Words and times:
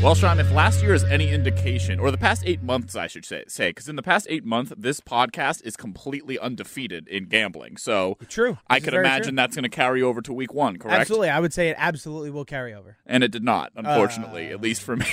Well, 0.00 0.14
Sean, 0.14 0.38
if 0.38 0.50
last 0.52 0.80
year 0.80 0.94
is 0.94 1.02
any 1.04 1.28
indication, 1.30 1.98
or 1.98 2.12
the 2.12 2.16
past 2.16 2.44
eight 2.46 2.62
months, 2.62 2.94
I 2.94 3.08
should 3.08 3.24
say, 3.24 3.42
because 3.70 3.88
in 3.88 3.96
the 3.96 4.02
past 4.02 4.28
eight 4.30 4.44
months, 4.44 4.72
this 4.76 5.00
podcast 5.00 5.64
is 5.64 5.76
completely 5.76 6.38
undefeated 6.38 7.08
in 7.08 7.24
gambling. 7.24 7.76
So 7.76 8.16
True. 8.28 8.58
I 8.68 8.76
This 8.76 8.84
is 8.84 8.90
could 8.90 8.94
imagine 9.00 9.24
true. 9.30 9.36
that's 9.36 9.56
going 9.56 9.64
to 9.64 9.68
carry 9.68 10.00
over 10.00 10.22
to 10.22 10.32
week 10.32 10.54
one, 10.54 10.78
correct? 10.78 11.00
Absolutely, 11.00 11.30
I 11.30 11.40
would 11.40 11.52
say 11.52 11.70
it 11.70 11.76
absolutely 11.80 12.30
will 12.30 12.44
carry 12.44 12.72
over. 12.74 12.96
And 13.06 13.24
it 13.24 13.32
did 13.32 13.42
not, 13.42 13.72
unfortunately, 13.74 14.46
at 14.50 14.60
least 14.60 14.82
for 14.82 14.96
me. 14.96 15.04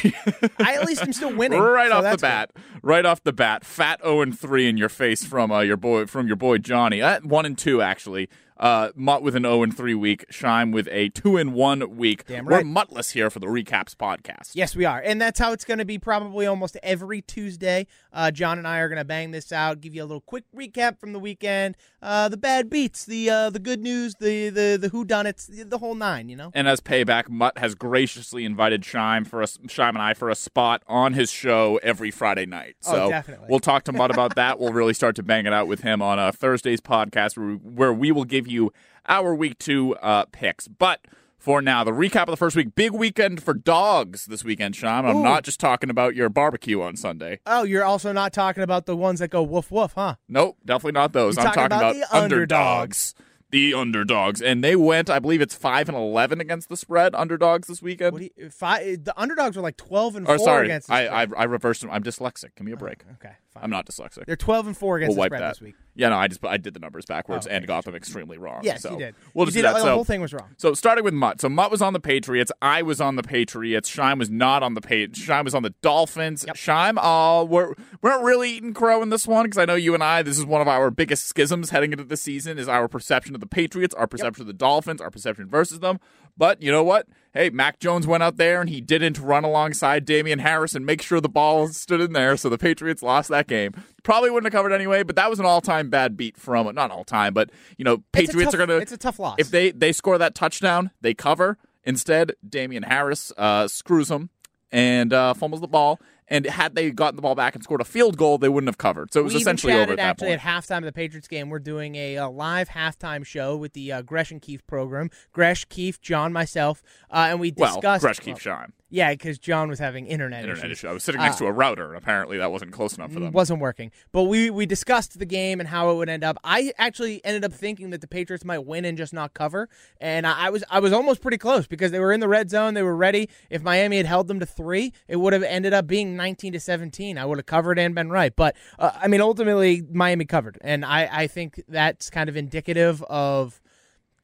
I 0.60 0.76
at 0.76 0.86
least 0.86 1.02
I 1.02 1.06
am 1.08 1.14
still 1.14 1.34
winning. 1.36 1.60
right 1.60 1.90
so 1.90 1.98
off 1.98 2.12
the 2.12 2.22
bat, 2.22 2.52
right 2.84 3.06
off 3.08 3.24
the 3.24 3.34
bat, 3.34 3.66
fat 3.66 4.02
zero 4.04 4.22
and 4.22 4.38
three 4.40 4.70
in 4.70 4.78
your 4.78 4.90
face 4.90 5.26
from 5.26 5.52
uh, 5.52 5.62
your 5.62 5.78
boy 5.78 6.06
from 6.06 6.28
your 6.28 6.36
boy 6.38 6.60
Johnny. 6.60 7.02
Uh, 7.02 7.20
one 7.22 7.46
and 7.48 7.58
two 7.58 7.82
actually. 7.82 8.30
Uh, 8.58 8.90
Mutt 8.96 9.22
with 9.22 9.36
an 9.36 9.44
zero 9.44 9.64
and 9.64 9.76
three 9.76 9.94
week. 9.96 10.26
Shime 10.30 10.72
with 10.72 10.88
a 10.92 11.10
two 11.10 11.36
and 11.38 11.54
one 11.54 11.98
week. 11.98 12.26
Damn 12.26 12.46
We're 12.46 12.58
right. 12.58 12.66
muttless 12.66 13.12
here 13.12 13.30
for 13.30 13.40
the 13.40 13.48
recaps 13.48 13.94
podcast. 13.96 14.52
Yes, 14.54 14.76
we 14.76 14.86
are, 14.86 15.02
and 15.04 15.22
that's 15.22 15.40
how 15.40 15.52
it's 15.52 15.66
going 15.66 15.80
to 15.80 15.86
be 15.86 16.00
probably 16.00 16.46
almost 16.46 16.78
every 16.82 17.22
Tuesday. 17.22 17.88
Uh, 18.14 18.32
John 18.32 18.58
and 18.58 18.66
I 18.68 18.80
are 18.80 18.88
going 18.88 18.98
to 19.00 19.04
bang 19.06 19.32
this 19.32 19.52
out, 19.52 19.82
give 19.82 19.94
you 19.94 20.02
a 20.04 20.06
little 20.06 20.22
quick 20.22 20.46
recap 20.56 21.00
from 21.00 21.12
the 21.12 21.20
weekend, 21.20 21.76
uh, 22.02 22.30
the 22.30 22.38
bad 22.38 22.70
beats, 22.70 23.04
the 23.06 23.30
uh, 23.30 23.50
the 23.50 23.60
good 23.60 23.82
news, 23.82 24.16
the 24.22 24.50
the 24.50 24.78
the 24.80 24.90
who 24.90 25.04
done 25.04 25.26
it, 25.28 25.46
the 25.50 25.78
whole 25.78 25.96
nine. 25.96 26.30
You 26.30 26.38
know. 26.38 26.52
And 26.54 26.68
as 26.68 26.80
payback, 26.80 27.28
Mutt 27.28 27.58
has 27.58 27.76
graciously 27.76 28.46
invited 28.46 28.86
Shime 28.86 29.26
for 29.26 29.44
us, 29.44 29.58
Shime 29.68 29.96
and 29.96 30.02
I 30.02 30.14
for 30.14 30.30
a 30.30 30.36
spot 30.36 30.82
on 30.88 31.14
his 31.14 31.30
show 31.30 31.78
every 31.84 32.10
Friday 32.12 32.46
night. 32.46 32.76
Oh, 32.86 32.92
So 32.94 33.10
definitely. 33.10 33.48
we'll 33.50 33.60
talk 33.60 33.84
to 33.84 33.92
Mutt 33.92 34.12
about 34.12 34.36
that. 34.36 34.60
We'll 34.60 34.72
really 34.74 34.94
start 34.94 35.16
to 35.18 35.24
bang 35.24 35.46
it 35.46 35.52
out 35.54 35.68
with 35.68 35.82
him 35.82 36.02
on 36.02 36.20
uh, 36.20 36.32
Thursday's 36.32 36.80
podcast, 36.80 37.38
where 37.38 37.48
we, 37.48 37.56
where 37.56 37.94
we 37.94 38.12
will 38.14 38.24
give 38.24 38.45
you 38.48 38.72
our 39.08 39.36
week 39.36 39.60
two 39.60 39.96
uh, 39.98 40.26
picks. 40.32 40.68
But 40.68 41.06
for 41.38 41.62
now, 41.62 41.84
the 41.84 41.92
recap 41.92 42.24
of 42.24 42.28
the 42.32 42.38
first 42.38 42.56
week. 42.56 42.74
Big 42.74 42.92
weekend 42.92 43.44
for 43.44 43.54
dogs 43.54 44.26
this 44.26 44.44
weekend, 44.44 44.76
Sean. 44.76 45.06
I'm 45.06 45.18
Ooh. 45.18 45.24
not 45.24 45.44
just 45.44 45.60
talking 45.60 45.92
about 45.92 46.16
your 46.16 46.28
barbecue 46.28 46.82
on 46.82 46.96
Sunday. 46.96 47.40
Oh, 47.46 47.62
you're 47.62 47.84
also 47.84 48.12
not 48.12 48.34
talking 48.34 48.64
about 48.64 48.88
the 48.88 48.96
ones 48.96 49.20
that 49.20 49.28
go 49.28 49.44
woof 49.44 49.70
woof, 49.70 49.94
huh? 49.94 50.16
Nope, 50.28 50.58
definitely 50.66 50.94
not 50.94 51.14
those. 51.14 51.36
You're 51.38 51.46
I'm 51.46 51.54
talking 51.54 51.70
talking 51.70 51.78
about 51.78 51.96
about, 51.98 52.10
the 52.12 52.18
underdogs. 52.18 53.14
The 53.56 53.74
underdogs, 53.74 54.42
and 54.42 54.62
they 54.62 54.76
went. 54.76 55.10
I 55.10 55.20
believe 55.20 55.40
it's 55.40 55.56
five 55.56 55.88
and 55.88 55.98
eleven 55.98 56.42
against 56.42 56.68
the 56.68 56.76
spread. 56.76 57.16
Underdogs 57.16 57.70
this 57.70 57.82
weekend. 57.82 58.12
What 58.12 58.20
do 58.22 58.30
you, 58.36 58.50
five, 58.50 59.06
the 59.06 59.14
underdogs 59.20 59.56
were 59.56 59.62
like 59.62 59.78
twelve 59.78 60.18
and 60.18 60.28
Or 60.28 60.38
four 60.38 60.46
sorry, 60.46 60.66
against. 60.66 60.88
the 60.90 60.94
I, 60.94 61.22
I 61.22 61.26
spread. 61.26 61.40
I 61.40 61.44
reversed 61.46 61.82
them. 61.82 61.90
I'm 61.92 62.04
dyslexic. 62.04 62.50
Give 62.58 62.66
me 62.66 62.74
a 62.74 62.78
break. 62.78 63.04
okay, 63.14 63.36
fine. 63.54 63.64
I'm 63.64 63.70
not 63.70 63.86
dyslexic. 63.86 64.26
They're 64.26 64.36
twelve 64.36 64.68
and 64.68 64.76
four 64.76 64.98
against 64.98 65.16
We'll 65.18 65.24
the 65.24 65.28
spread 65.30 65.42
that. 65.42 65.54
this 65.54 65.62
week. 65.62 65.76
Yeah, 65.98 66.10
no, 66.10 66.18
I 66.18 66.28
just 66.28 66.46
I 66.46 66.58
did 66.58 66.74
the 66.74 66.82
numbers 66.82 67.06
backwards 67.06 67.48
Oh, 67.48 67.50
okay, 67.50 67.56
and 67.56 67.66
got 67.68 67.86
them 67.86 67.96
extremely 67.96 68.38
wrong. 68.38 68.60
Yes, 68.64 68.82
so 68.82 68.92
you 68.92 68.98
did. 69.00 69.16
We'll 69.34 69.44
you 69.46 69.52
just 69.52 69.56
did 69.56 69.62
do 69.62 69.68
that. 69.70 69.74
The 69.76 69.80
So, 69.84 69.94
whole 69.96 70.04
thing 70.04 70.20
was 70.20 70.34
wrong. 70.34 70.50
so 70.58 70.74
starting 70.74 71.06
with 71.06 71.14
Mutt. 71.14 71.40
So 71.40 71.48
Mutt 71.48 71.72
was 71.72 71.82
on 71.82 71.94
the 71.94 72.02
Patriots. 72.02 72.52
I 72.62 72.82
was 72.82 73.00
on 73.00 73.16
the 73.16 73.24
Patriots. 73.24 73.88
Shime 73.88 74.20
was 74.20 74.30
not 74.30 74.62
on 74.64 74.74
the 74.74 74.82
Patriots. 74.82 75.18
Shime 75.20 75.46
was 75.46 75.56
on 75.56 75.64
the 75.64 75.74
Dolphins. 75.82 76.44
Yep. 76.46 76.58
Shime, 76.58 76.98
uh, 76.98 77.46
we're 77.46 77.70
we 77.70 77.76
weren't 78.10 78.24
really 78.26 78.52
eating 78.52 78.74
crow 78.74 79.02
in 79.02 79.10
this 79.10 79.26
one 79.26 79.46
because 79.46 79.58
I 79.58 79.64
know 79.64 79.76
you 79.76 79.94
and 79.94 80.04
I. 80.04 80.22
This 80.22 80.38
is 80.38 80.44
one 80.46 80.60
of 80.60 80.68
our 80.68 80.92
biggest 80.92 81.28
schisms 81.28 81.70
heading 81.70 81.94
into 81.94 82.04
the 82.04 82.18
season. 82.18 82.58
Is 82.60 82.68
our 82.68 82.90
perception 82.90 83.34
of 83.36 83.40
the 83.40 83.45
Patriots, 83.46 83.94
our 83.96 84.08
perception 84.08 84.42
of 84.42 84.48
the 84.48 84.54
Dolphins, 84.54 85.02
our 85.02 85.10
perception 85.12 85.48
versus 85.48 85.80
them. 85.80 86.00
But 86.38 86.62
you 86.62 86.72
know 86.72 86.84
what? 86.84 87.08
Hey, 87.34 87.50
Mac 87.50 87.80
Jones 87.80 88.06
went 88.08 88.24
out 88.24 88.38
there 88.38 88.60
and 88.62 88.70
he 88.70 88.82
didn't 88.82 89.20
run 89.20 89.44
alongside 89.44 90.04
Damien 90.06 90.40
Harris 90.40 90.76
and 90.76 90.86
make 90.86 91.02
sure 91.02 91.22
the 91.22 91.30
ball 91.30 91.68
stood 91.70 92.02
in 92.02 92.14
there. 92.14 92.36
So 92.38 92.50
the 92.50 92.58
Patriots 92.58 93.02
lost 93.02 93.30
that 93.30 93.48
game. 93.48 93.72
Probably 94.04 94.30
wouldn't 94.30 94.52
have 94.52 94.58
covered 94.58 94.74
anyway, 94.74 95.04
but 95.04 95.16
that 95.16 95.30
was 95.30 95.40
an 95.40 95.46
all-time 95.46 95.90
bad 95.90 96.18
beat 96.18 96.38
from 96.38 96.74
not 96.76 96.92
all 96.92 97.04
time, 97.06 97.34
but 97.34 97.50
you 97.78 97.86
know, 97.86 98.04
Patriots 98.12 98.52
tough- 98.52 98.54
are 98.56 98.66
gonna 98.66 98.80
It's 98.80 98.92
a 98.92 98.98
tough 98.98 99.20
loss. 99.20 99.36
if 99.40 99.50
they 99.50 99.72
they 99.72 99.92
score 99.94 100.18
that 100.18 100.36
touchdown, 100.36 100.92
they 101.02 101.14
cover. 101.14 101.58
Instead, 101.84 102.34
Damien 102.48 102.84
Harris 102.84 103.32
uh, 103.38 103.68
screws 103.68 104.08
them 104.10 104.30
and 104.72 105.14
uh, 105.14 105.34
fumbles 105.36 105.62
the 105.62 105.68
ball. 105.68 106.00
And 106.28 106.46
had 106.46 106.74
they 106.74 106.90
gotten 106.90 107.16
the 107.16 107.22
ball 107.22 107.36
back 107.36 107.54
and 107.54 107.64
scored 107.64 107.82
a 107.82 107.86
field 107.86 108.18
goal, 108.18 108.38
they 108.38 108.50
wouldn't 108.50 108.68
have 108.68 108.80
covered. 108.80 109.14
So 109.14 109.20
it 109.20 109.24
was 109.24 109.34
we 109.34 109.42
essentially 109.42 109.74
over 109.74 109.92
at 109.92 109.98
that 109.98 110.02
actually 110.02 110.30
point. 110.30 110.46
at 110.46 110.64
halftime 110.64 110.78
of 110.80 110.86
the 110.86 110.92
Patriots 110.92 111.28
game. 111.28 111.50
We're 111.50 111.60
doing 111.60 111.96
a, 111.96 112.18
uh 112.18 112.30
live 112.30 112.70
halftime 112.70 113.26
show 113.26 113.56
with 113.56 113.74
the 113.74 113.92
uh, 113.92 114.02
Gresh 114.02 114.32
and 114.32 114.42
Keefe 114.42 114.66
program. 114.66 115.10
Gresh, 115.32 115.66
Keefe, 115.66 116.02
John, 116.02 116.34
myself, 116.34 116.82
uh, 117.12 117.28
and 117.30 117.40
we 117.40 117.54
well, 117.56 117.76
discussed. 117.76 118.02
Gresh 118.02 118.20
keep 118.20 118.36
well, 118.36 118.40
shine. 118.40 118.74
Yeah, 118.96 119.12
because 119.12 119.38
John 119.38 119.68
was 119.68 119.78
having 119.80 120.06
internet, 120.08 120.44
Internet 120.46 120.66
issues. 120.72 120.78
issue. 120.80 120.88
I 120.88 120.94
was 120.94 121.04
sitting 121.04 121.20
next 121.20 121.36
Uh, 121.36 121.40
to 121.40 121.46
a 121.48 121.52
router, 121.52 121.88
and 121.90 121.98
apparently 121.98 122.38
that 122.38 122.50
wasn't 122.50 122.72
close 122.72 122.96
enough 122.96 123.12
for 123.12 123.20
them. 123.20 123.34
wasn't 123.34 123.60
working. 123.60 123.92
But 124.14 124.24
we 124.24 124.50
we 124.50 124.66
discussed 124.66 125.20
the 125.20 125.26
game 125.26 125.60
and 125.60 125.68
how 125.68 125.90
it 125.92 125.96
would 125.96 126.08
end 126.08 126.24
up. 126.24 126.38
I 126.46 126.72
actually 126.78 127.20
ended 127.26 127.44
up 127.44 127.52
thinking 127.52 127.90
that 127.90 128.00
the 128.00 128.08
Patriots 128.08 128.46
might 128.46 128.60
win 128.60 128.86
and 128.86 128.98
just 128.98 129.12
not 129.14 129.34
cover, 129.34 129.68
and 130.00 130.26
I, 130.26 130.46
I 130.46 130.50
was 130.50 130.64
I 130.70 130.80
was 130.80 130.94
almost 130.94 131.22
pretty 131.22 131.38
close 131.38 131.68
because 131.68 131.92
they 131.92 132.00
were 132.00 132.14
in 132.14 132.22
the 132.22 132.30
red 132.30 132.50
zone. 132.50 132.74
They 132.74 132.84
were 132.84 132.96
ready. 132.96 133.28
If 133.50 133.62
Miami 133.62 133.98
had 133.98 134.06
held 134.06 134.30
them 134.30 134.40
to 134.40 134.46
three, 134.46 134.94
it 135.10 135.18
would 135.18 135.34
have 135.34 135.44
ended 135.44 135.74
up 135.74 135.88
being 135.88 136.16
nineteen 136.16 136.54
to 136.54 136.60
seventeen. 136.62 137.18
I 137.18 137.26
would 137.26 137.38
have 137.38 137.46
covered 137.46 137.78
and 137.78 137.94
been 137.94 138.10
right. 138.10 138.34
But 138.34 138.56
uh, 138.80 138.92
I 138.96 139.10
mean, 139.10 139.20
ultimately 139.20 139.84
Miami 139.92 140.24
covered, 140.24 140.58
and 140.62 140.86
I 140.86 141.10
I 141.12 141.28
think 141.28 141.62
that's 141.68 142.10
kind 142.10 142.30
of 142.30 142.38
indicative 142.38 143.04
of 143.04 143.60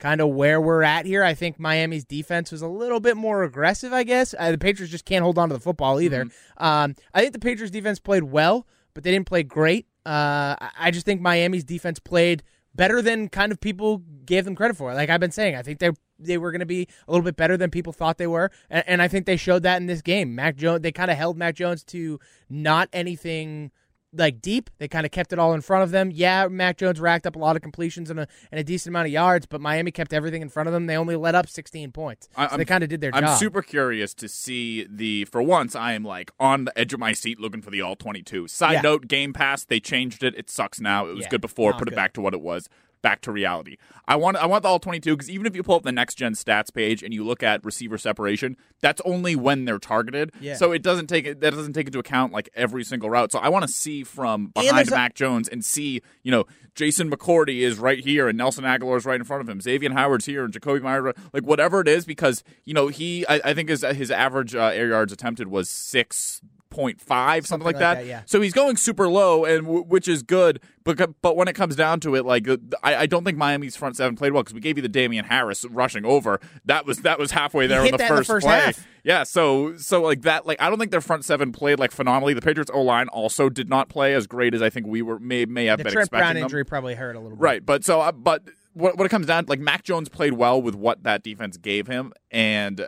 kind 0.02 0.20
of 0.20 0.28
where 0.30 0.60
we're 0.60 0.84
at 0.84 1.06
here. 1.06 1.24
I 1.24 1.34
think 1.34 1.58
Miami's 1.60 2.04
defense 2.04 2.52
was 2.52 2.62
a 2.62 2.68
little 2.68 3.00
bit 3.00 3.16
more 3.16 3.44
aggressive, 3.44 3.94
I 3.94 4.04
guess. 4.04 4.36
Uh, 4.38 4.52
the 4.52 4.58
Patriots 4.58 4.92
just 4.92 5.06
can't 5.06 5.24
hold 5.24 5.38
on 5.38 5.48
to 5.48 5.54
the 5.54 5.62
football 5.62 6.02
either. 6.02 6.24
Um, 6.58 6.96
I 7.14 7.22
think 7.22 7.32
the 7.32 7.40
Patriots 7.40 7.72
defense 7.72 8.00
played 8.00 8.24
well, 8.24 8.68
but 8.94 9.04
they 9.06 9.12
didn't 9.12 9.28
play 9.28 9.44
great. 9.44 9.86
Uh, 10.06 10.58
I- 10.60 10.72
I 10.80 10.92
just 10.92 11.06
think 11.06 11.22
Miami's 11.22 11.64
defense 11.64 12.00
played 12.00 12.44
better 12.74 13.02
than 13.02 13.30
kind 13.30 13.52
of 13.52 13.62
people 13.62 14.02
gave 14.26 14.44
them 14.46 14.56
credit 14.56 14.76
for. 14.76 14.94
Like 14.94 15.10
I've 15.10 15.20
been 15.20 15.32
saying, 15.32 15.56
I 15.56 15.62
think 15.62 15.80
they 15.80 15.92
they 16.24 16.38
were 16.38 16.52
going 16.52 16.60
to 16.60 16.68
be 16.68 16.88
a 17.08 17.12
little 17.12 17.24
bit 17.24 17.36
better 17.36 17.58
than 17.58 17.72
people 17.72 17.92
thought 17.94 18.18
they 18.20 18.28
were, 18.28 18.52
and, 18.70 18.84
and 18.88 19.02
I 19.02 19.08
think 19.08 19.26
they 19.26 19.38
showed 19.38 19.64
that 19.64 19.82
in 19.82 19.88
this 19.88 20.02
game. 20.04 20.36
Mac 20.36 20.56
Jones, 20.56 20.82
they 20.82 20.92
kind 20.92 21.10
of 21.10 21.18
held 21.18 21.36
Mac 21.38 21.56
Jones 21.56 21.84
to 21.86 22.20
not 22.48 22.90
anything 22.94 23.72
like 24.14 24.42
deep. 24.42 24.70
They 24.78 24.88
kind 24.88 25.06
of 25.06 25.12
kept 25.12 25.32
it 25.32 25.40
all 25.40 25.54
in 25.54 25.62
front 25.62 25.84
of 25.84 25.92
them. 25.92 26.12
Yeah, 26.14 26.48
Mac 26.48 26.78
Jones 26.78 27.00
racked 27.00 27.26
up 27.26 27.36
a 27.36 27.40
lot 27.40 27.56
of 27.56 27.62
completions 27.62 28.10
and 28.10 28.20
a, 28.20 28.28
and 28.52 28.60
a 28.60 28.64
decent 28.64 28.92
amount 28.92 29.06
of 29.08 29.12
yards, 29.14 29.46
but 29.46 29.62
Miami 29.62 29.92
kept 29.92 30.12
everything 30.14 30.42
in 30.42 30.50
front 30.50 30.68
of 30.68 30.74
them. 30.74 30.86
They 30.86 30.98
only 30.98 31.16
let 31.16 31.34
up 31.36 31.48
16 31.48 31.92
points. 31.92 32.28
I- 32.36 32.46
so 32.48 32.52
I'm- 32.52 32.58
they 32.60 32.66
kind 32.66 32.84
of 32.84 32.90
did 32.90 33.02
their 33.02 33.14
I'm 33.16 33.24
job. 33.24 33.40
super 33.40 33.62
curious 33.62 34.14
to 34.16 34.28
see 34.28 34.86
the. 34.90 35.26
For 35.26 35.42
once, 35.42 35.76
I 35.76 35.94
am 35.94 36.04
like 36.04 36.32
on 36.40 36.66
the 36.66 36.78
edge 36.78 36.94
of 36.94 37.00
my 37.00 37.14
seat 37.14 37.40
looking 37.40 37.62
for 37.62 37.70
the 37.72 37.82
all 37.82 37.96
22. 37.96 38.48
Side 38.48 38.74
Yeah. 38.74 38.82
note: 38.82 39.08
Game 39.08 39.34
Pass, 39.34 39.64
they 39.64 39.80
changed 39.80 40.24
it. 40.24 40.36
It 40.38 40.50
sucks 40.50 40.80
now. 40.82 41.06
It 41.08 41.14
was 41.14 41.22
Yeah, 41.24 41.30
good 41.30 41.42
before. 41.42 41.74
Put 41.74 41.88
it 41.88 41.96
back 41.96 42.14
to 42.14 42.22
what 42.22 42.34
it 42.34 42.42
was. 42.42 42.68
Back 43.02 43.22
to 43.22 43.32
reality. 43.32 43.78
I 44.08 44.16
want. 44.16 44.38
I 44.38 44.46
want 44.46 44.62
the 44.64 44.70
all 44.70 44.78
22 44.80 45.16
because 45.16 45.30
even 45.30 45.48
if 45.48 45.56
you 45.56 45.64
pull 45.64 45.76
up 45.76 45.84
the 45.84 45.92
next 45.92 46.16
gen 46.16 46.34
stats 46.34 46.72
page 46.72 47.02
and 47.02 47.14
you 47.14 47.24
look 47.24 47.42
at 47.42 47.64
receiver 47.66 47.98
separation, 47.98 48.58
that's 48.80 49.02
only 49.06 49.36
when 49.36 49.66
they're 49.66 49.80
targeted. 49.80 50.32
Yeah. 50.40 50.56
So 50.56 50.72
it 50.72 50.84
doesn't 50.84 51.08
take 51.08 51.26
that 51.26 51.52
doesn't 51.52 51.74
take 51.74 51.88
into 51.88 51.98
account 51.98 52.32
like 52.32 52.50
every 52.54 52.84
single 52.84 53.10
route. 53.10 53.32
So 53.32 53.40
I 53.40 53.50
want 53.50 53.64
to 53.66 53.72
see 53.72 54.04
from 54.04 54.48
behind 54.48 54.78
there's 54.78 54.92
a- 54.92 54.96
Mac 54.96 55.16
Jones 55.16 55.48
and 55.48 55.66
see 55.66 56.02
you 56.22 56.32
know 56.32 56.46
Jason 56.76 57.10
McCourty 57.10 57.62
is 57.62 57.80
right 57.80 58.04
here 58.04 58.28
and 58.28 58.38
Nelson 58.38 58.66
Agholor 58.66 58.98
is 58.98 59.06
right 59.06 59.20
in 59.20 59.24
front 59.26 59.42
of 59.42 59.50
him. 59.50 59.60
Xavien 59.60 59.94
Howard's 59.94 60.26
here 60.26 60.44
and 60.46 60.54
Jakobi 60.54 60.82
Meyers, 60.84 61.16
like 61.34 61.44
whatever 61.44 61.82
it 61.82 61.88
is, 61.88 62.06
because 62.06 62.44
you 62.66 62.74
know 62.76 62.88
he 62.88 63.26
I, 63.28 63.42
I 63.46 63.54
think 63.56 63.70
his 63.70 63.82
his 63.84 64.12
average 64.12 64.54
uh, 64.54 64.72
air 64.74 64.90
yards 64.90 65.12
attempted 65.12 65.48
was 65.48 65.70
six 65.70 66.42
point 66.72 67.00
five 67.00 67.46
something, 67.46 67.66
like, 67.66 67.76
like 67.76 67.80
that. 67.82 67.94
that, 68.00 68.06
yeah. 68.08 68.24
So 68.26 68.42
he's 68.42 68.54
going 68.54 68.78
super 68.78 69.08
low 69.08 69.46
and 69.46 69.66
w- 69.66 69.84
which 69.84 70.08
is 70.08 70.24
good, 70.24 70.60
but 70.84 71.22
but 71.22 71.36
when 71.36 71.48
it 71.48 71.54
comes 71.54 71.76
down 71.76 72.00
to 72.00 72.16
it, 72.16 72.26
like 72.26 72.48
I, 72.82 72.96
I 72.96 73.06
don't 73.06 73.24
think 73.24 73.38
Miami's 73.38 73.76
front 73.76 73.96
seven 73.96 74.16
played 74.16 74.32
well 74.32 74.42
because 74.42 74.56
we 74.56 74.62
gave 74.62 74.78
you 74.78 74.82
the 74.82 74.90
Damien 74.90 75.26
Harris 75.26 75.64
rushing 75.66 76.06
over. 76.06 76.40
That 76.66 76.88
was 76.88 77.00
that 77.00 77.20
was 77.20 77.30
halfway 77.32 77.68
there 77.68 77.86
in 77.86 77.92
the 77.92 77.98
that 77.98 78.10
in 78.10 78.16
the 78.16 78.18
first, 78.18 78.28
first 78.28 78.46
play. 78.48 78.60
half. 78.60 78.88
Yeah, 79.04 79.24
so 79.24 79.78
so 79.78 80.02
like 80.02 80.24
that, 80.24 80.48
like 80.48 80.60
I 80.62 80.70
don't 80.70 80.80
think 80.80 80.92
their 80.92 81.02
front 81.02 81.26
seven 81.26 81.52
played 81.52 81.78
like 81.78 81.92
phenomenally. 81.92 82.34
The 82.34 82.42
Patriots 82.42 82.72
O 82.74 82.82
line 82.82 83.08
also 83.10 83.50
did 83.50 83.70
not 83.70 83.90
play 83.90 84.14
as 84.16 84.26
great 84.26 84.54
as 84.56 84.62
I 84.62 84.70
think 84.70 84.88
we 84.88 85.02
were 85.02 85.20
may 85.20 85.46
may 85.46 85.66
have 85.66 85.78
the 85.78 85.84
been 85.84 85.94
Trent 85.94 86.06
expecting 86.08 86.24
Brown 86.26 86.36
them. 86.36 86.44
injury 86.44 86.66
probably 86.66 86.96
hurt 86.96 87.16
a 87.16 87.20
little 87.20 87.36
bit. 87.38 87.44
Right, 87.44 87.66
but 87.66 87.84
so 87.84 88.02
uh, 88.02 88.12
but 88.12 88.44
what 88.74 88.98
what 88.98 89.06
it 89.06 89.10
comes 89.10 89.28
down 89.28 89.46
like 89.48 89.60
Mac 89.60 89.84
Jones 89.84 90.08
played 90.08 90.34
well 90.34 90.62
with 90.62 90.76
what 90.76 91.04
that 91.04 91.24
defense 91.24 91.58
gave 91.58 91.88
him, 91.88 92.14
and 92.32 92.88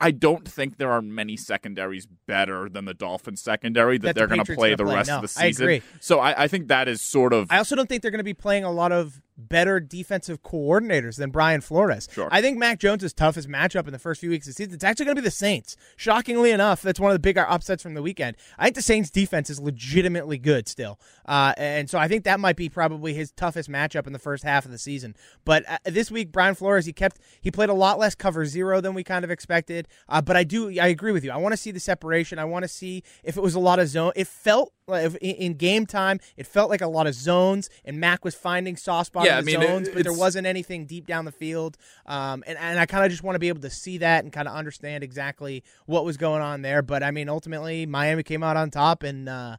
I 0.00 0.10
don't 0.12 0.48
think 0.48 0.78
there 0.78 0.90
are 0.90 1.02
many 1.02 1.36
secondaries 1.36 2.06
better 2.26 2.68
than 2.68 2.86
the 2.86 2.94
Dolphins 2.94 3.42
secondary 3.42 3.98
that, 3.98 4.06
That 4.08 4.14
they're 4.14 4.26
going 4.26 4.44
to 4.44 4.54
play 4.54 4.74
the 4.74 4.84
play. 4.84 4.94
rest 4.94 5.08
No, 5.08 5.16
of 5.16 5.22
the 5.22 5.40
I 5.40 5.48
season. 5.50 5.64
agree. 5.64 5.82
So 6.00 6.20
I, 6.20 6.44
I 6.44 6.48
think 6.48 6.68
that 6.68 6.88
is 6.88 7.02
sort 7.02 7.32
of 7.32 7.48
I 7.50 7.58
also 7.58 7.76
don't 7.76 7.88
think 7.88 8.02
they're 8.02 8.10
going 8.10 8.18
to 8.18 8.24
be 8.24 8.34
playing 8.34 8.64
a 8.64 8.70
lot 8.70 8.92
of 8.92 9.20
better 9.48 9.80
defensive 9.80 10.42
coordinators 10.42 11.16
than 11.16 11.30
Brian 11.30 11.60
Flores. 11.60 12.08
Sure. 12.12 12.28
I 12.30 12.40
think 12.40 12.58
Mac 12.58 12.78
Jones' 12.78 13.12
toughest 13.12 13.48
matchup 13.48 13.86
in 13.86 13.92
the 13.92 13.98
first 13.98 14.20
few 14.20 14.30
weeks 14.30 14.46
of 14.46 14.54
the 14.54 14.56
season, 14.56 14.74
it's 14.74 14.84
actually 14.84 15.06
going 15.06 15.16
to 15.16 15.22
be 15.22 15.26
the 15.26 15.30
Saints. 15.30 15.76
Shockingly 15.96 16.50
enough, 16.50 16.82
that's 16.82 17.00
one 17.00 17.10
of 17.10 17.14
the 17.14 17.20
bigger 17.20 17.46
upsets 17.48 17.82
from 17.82 17.94
the 17.94 18.02
weekend. 18.02 18.36
I 18.58 18.64
think 18.64 18.76
the 18.76 18.82
Saints' 18.82 19.10
defense 19.10 19.50
is 19.50 19.60
legitimately 19.60 20.38
good 20.38 20.68
still. 20.68 21.00
Uh, 21.26 21.54
and 21.56 21.88
so 21.88 21.98
I 21.98 22.08
think 22.08 22.24
that 22.24 22.40
might 22.40 22.56
be 22.56 22.68
probably 22.68 23.14
his 23.14 23.32
toughest 23.32 23.68
matchup 23.68 24.06
in 24.06 24.12
the 24.12 24.18
first 24.18 24.44
half 24.44 24.64
of 24.64 24.70
the 24.70 24.78
season. 24.78 25.14
But 25.44 25.68
uh, 25.68 25.78
this 25.84 26.10
week, 26.10 26.32
Brian 26.32 26.54
Flores, 26.54 26.86
he 26.86 26.92
kept, 26.92 27.18
he 27.40 27.50
played 27.50 27.68
a 27.70 27.74
lot 27.74 27.98
less 27.98 28.14
cover 28.14 28.44
zero 28.46 28.80
than 28.80 28.94
we 28.94 29.04
kind 29.04 29.24
of 29.24 29.30
expected. 29.30 29.88
Uh, 30.08 30.20
but 30.20 30.36
I 30.36 30.44
do, 30.44 30.68
I 30.78 30.88
agree 30.88 31.12
with 31.12 31.24
you. 31.24 31.30
I 31.30 31.36
want 31.36 31.52
to 31.52 31.56
see 31.56 31.70
the 31.70 31.80
separation. 31.80 32.38
I 32.38 32.44
want 32.44 32.64
to 32.64 32.68
see 32.68 33.02
if 33.24 33.36
it 33.36 33.42
was 33.42 33.54
a 33.54 33.60
lot 33.60 33.78
of 33.78 33.88
zone. 33.88 34.12
It 34.16 34.26
felt 34.26 34.72
in 34.94 35.14
in 35.16 35.54
game 35.54 35.86
time, 35.86 36.20
it 36.36 36.46
felt 36.46 36.70
like 36.70 36.80
a 36.80 36.86
lot 36.86 37.06
of 37.06 37.14
zones, 37.14 37.70
and 37.84 37.98
Mac 38.00 38.24
was 38.24 38.34
finding 38.34 38.76
soft 38.76 39.06
spots. 39.08 39.26
Yeah, 39.26 39.38
I 39.38 39.40
the 39.40 39.46
mean, 39.46 39.62
it- 39.62 39.66
zones, 39.68 39.88
but 39.90 40.02
there 40.04 40.12
wasn't 40.12 40.46
anything 40.46 40.86
deep 40.86 41.06
down 41.06 41.24
the 41.24 41.32
field. 41.32 41.76
Um, 42.06 42.42
and 42.46 42.58
and 42.58 42.78
I 42.78 42.86
kind 42.86 43.04
of 43.04 43.10
just 43.10 43.22
want 43.22 43.34
to 43.36 43.40
be 43.40 43.48
able 43.48 43.60
to 43.62 43.70
see 43.70 43.98
that 43.98 44.24
and 44.24 44.32
kind 44.32 44.48
of 44.48 44.54
understand 44.54 45.02
exactly 45.04 45.62
what 45.86 46.04
was 46.04 46.16
going 46.16 46.42
on 46.42 46.62
there. 46.62 46.82
But 46.82 47.02
I 47.02 47.10
mean, 47.10 47.28
ultimately, 47.28 47.86
Miami 47.86 48.22
came 48.22 48.42
out 48.42 48.56
on 48.56 48.70
top, 48.70 49.02
and 49.02 49.28
uh, 49.28 49.56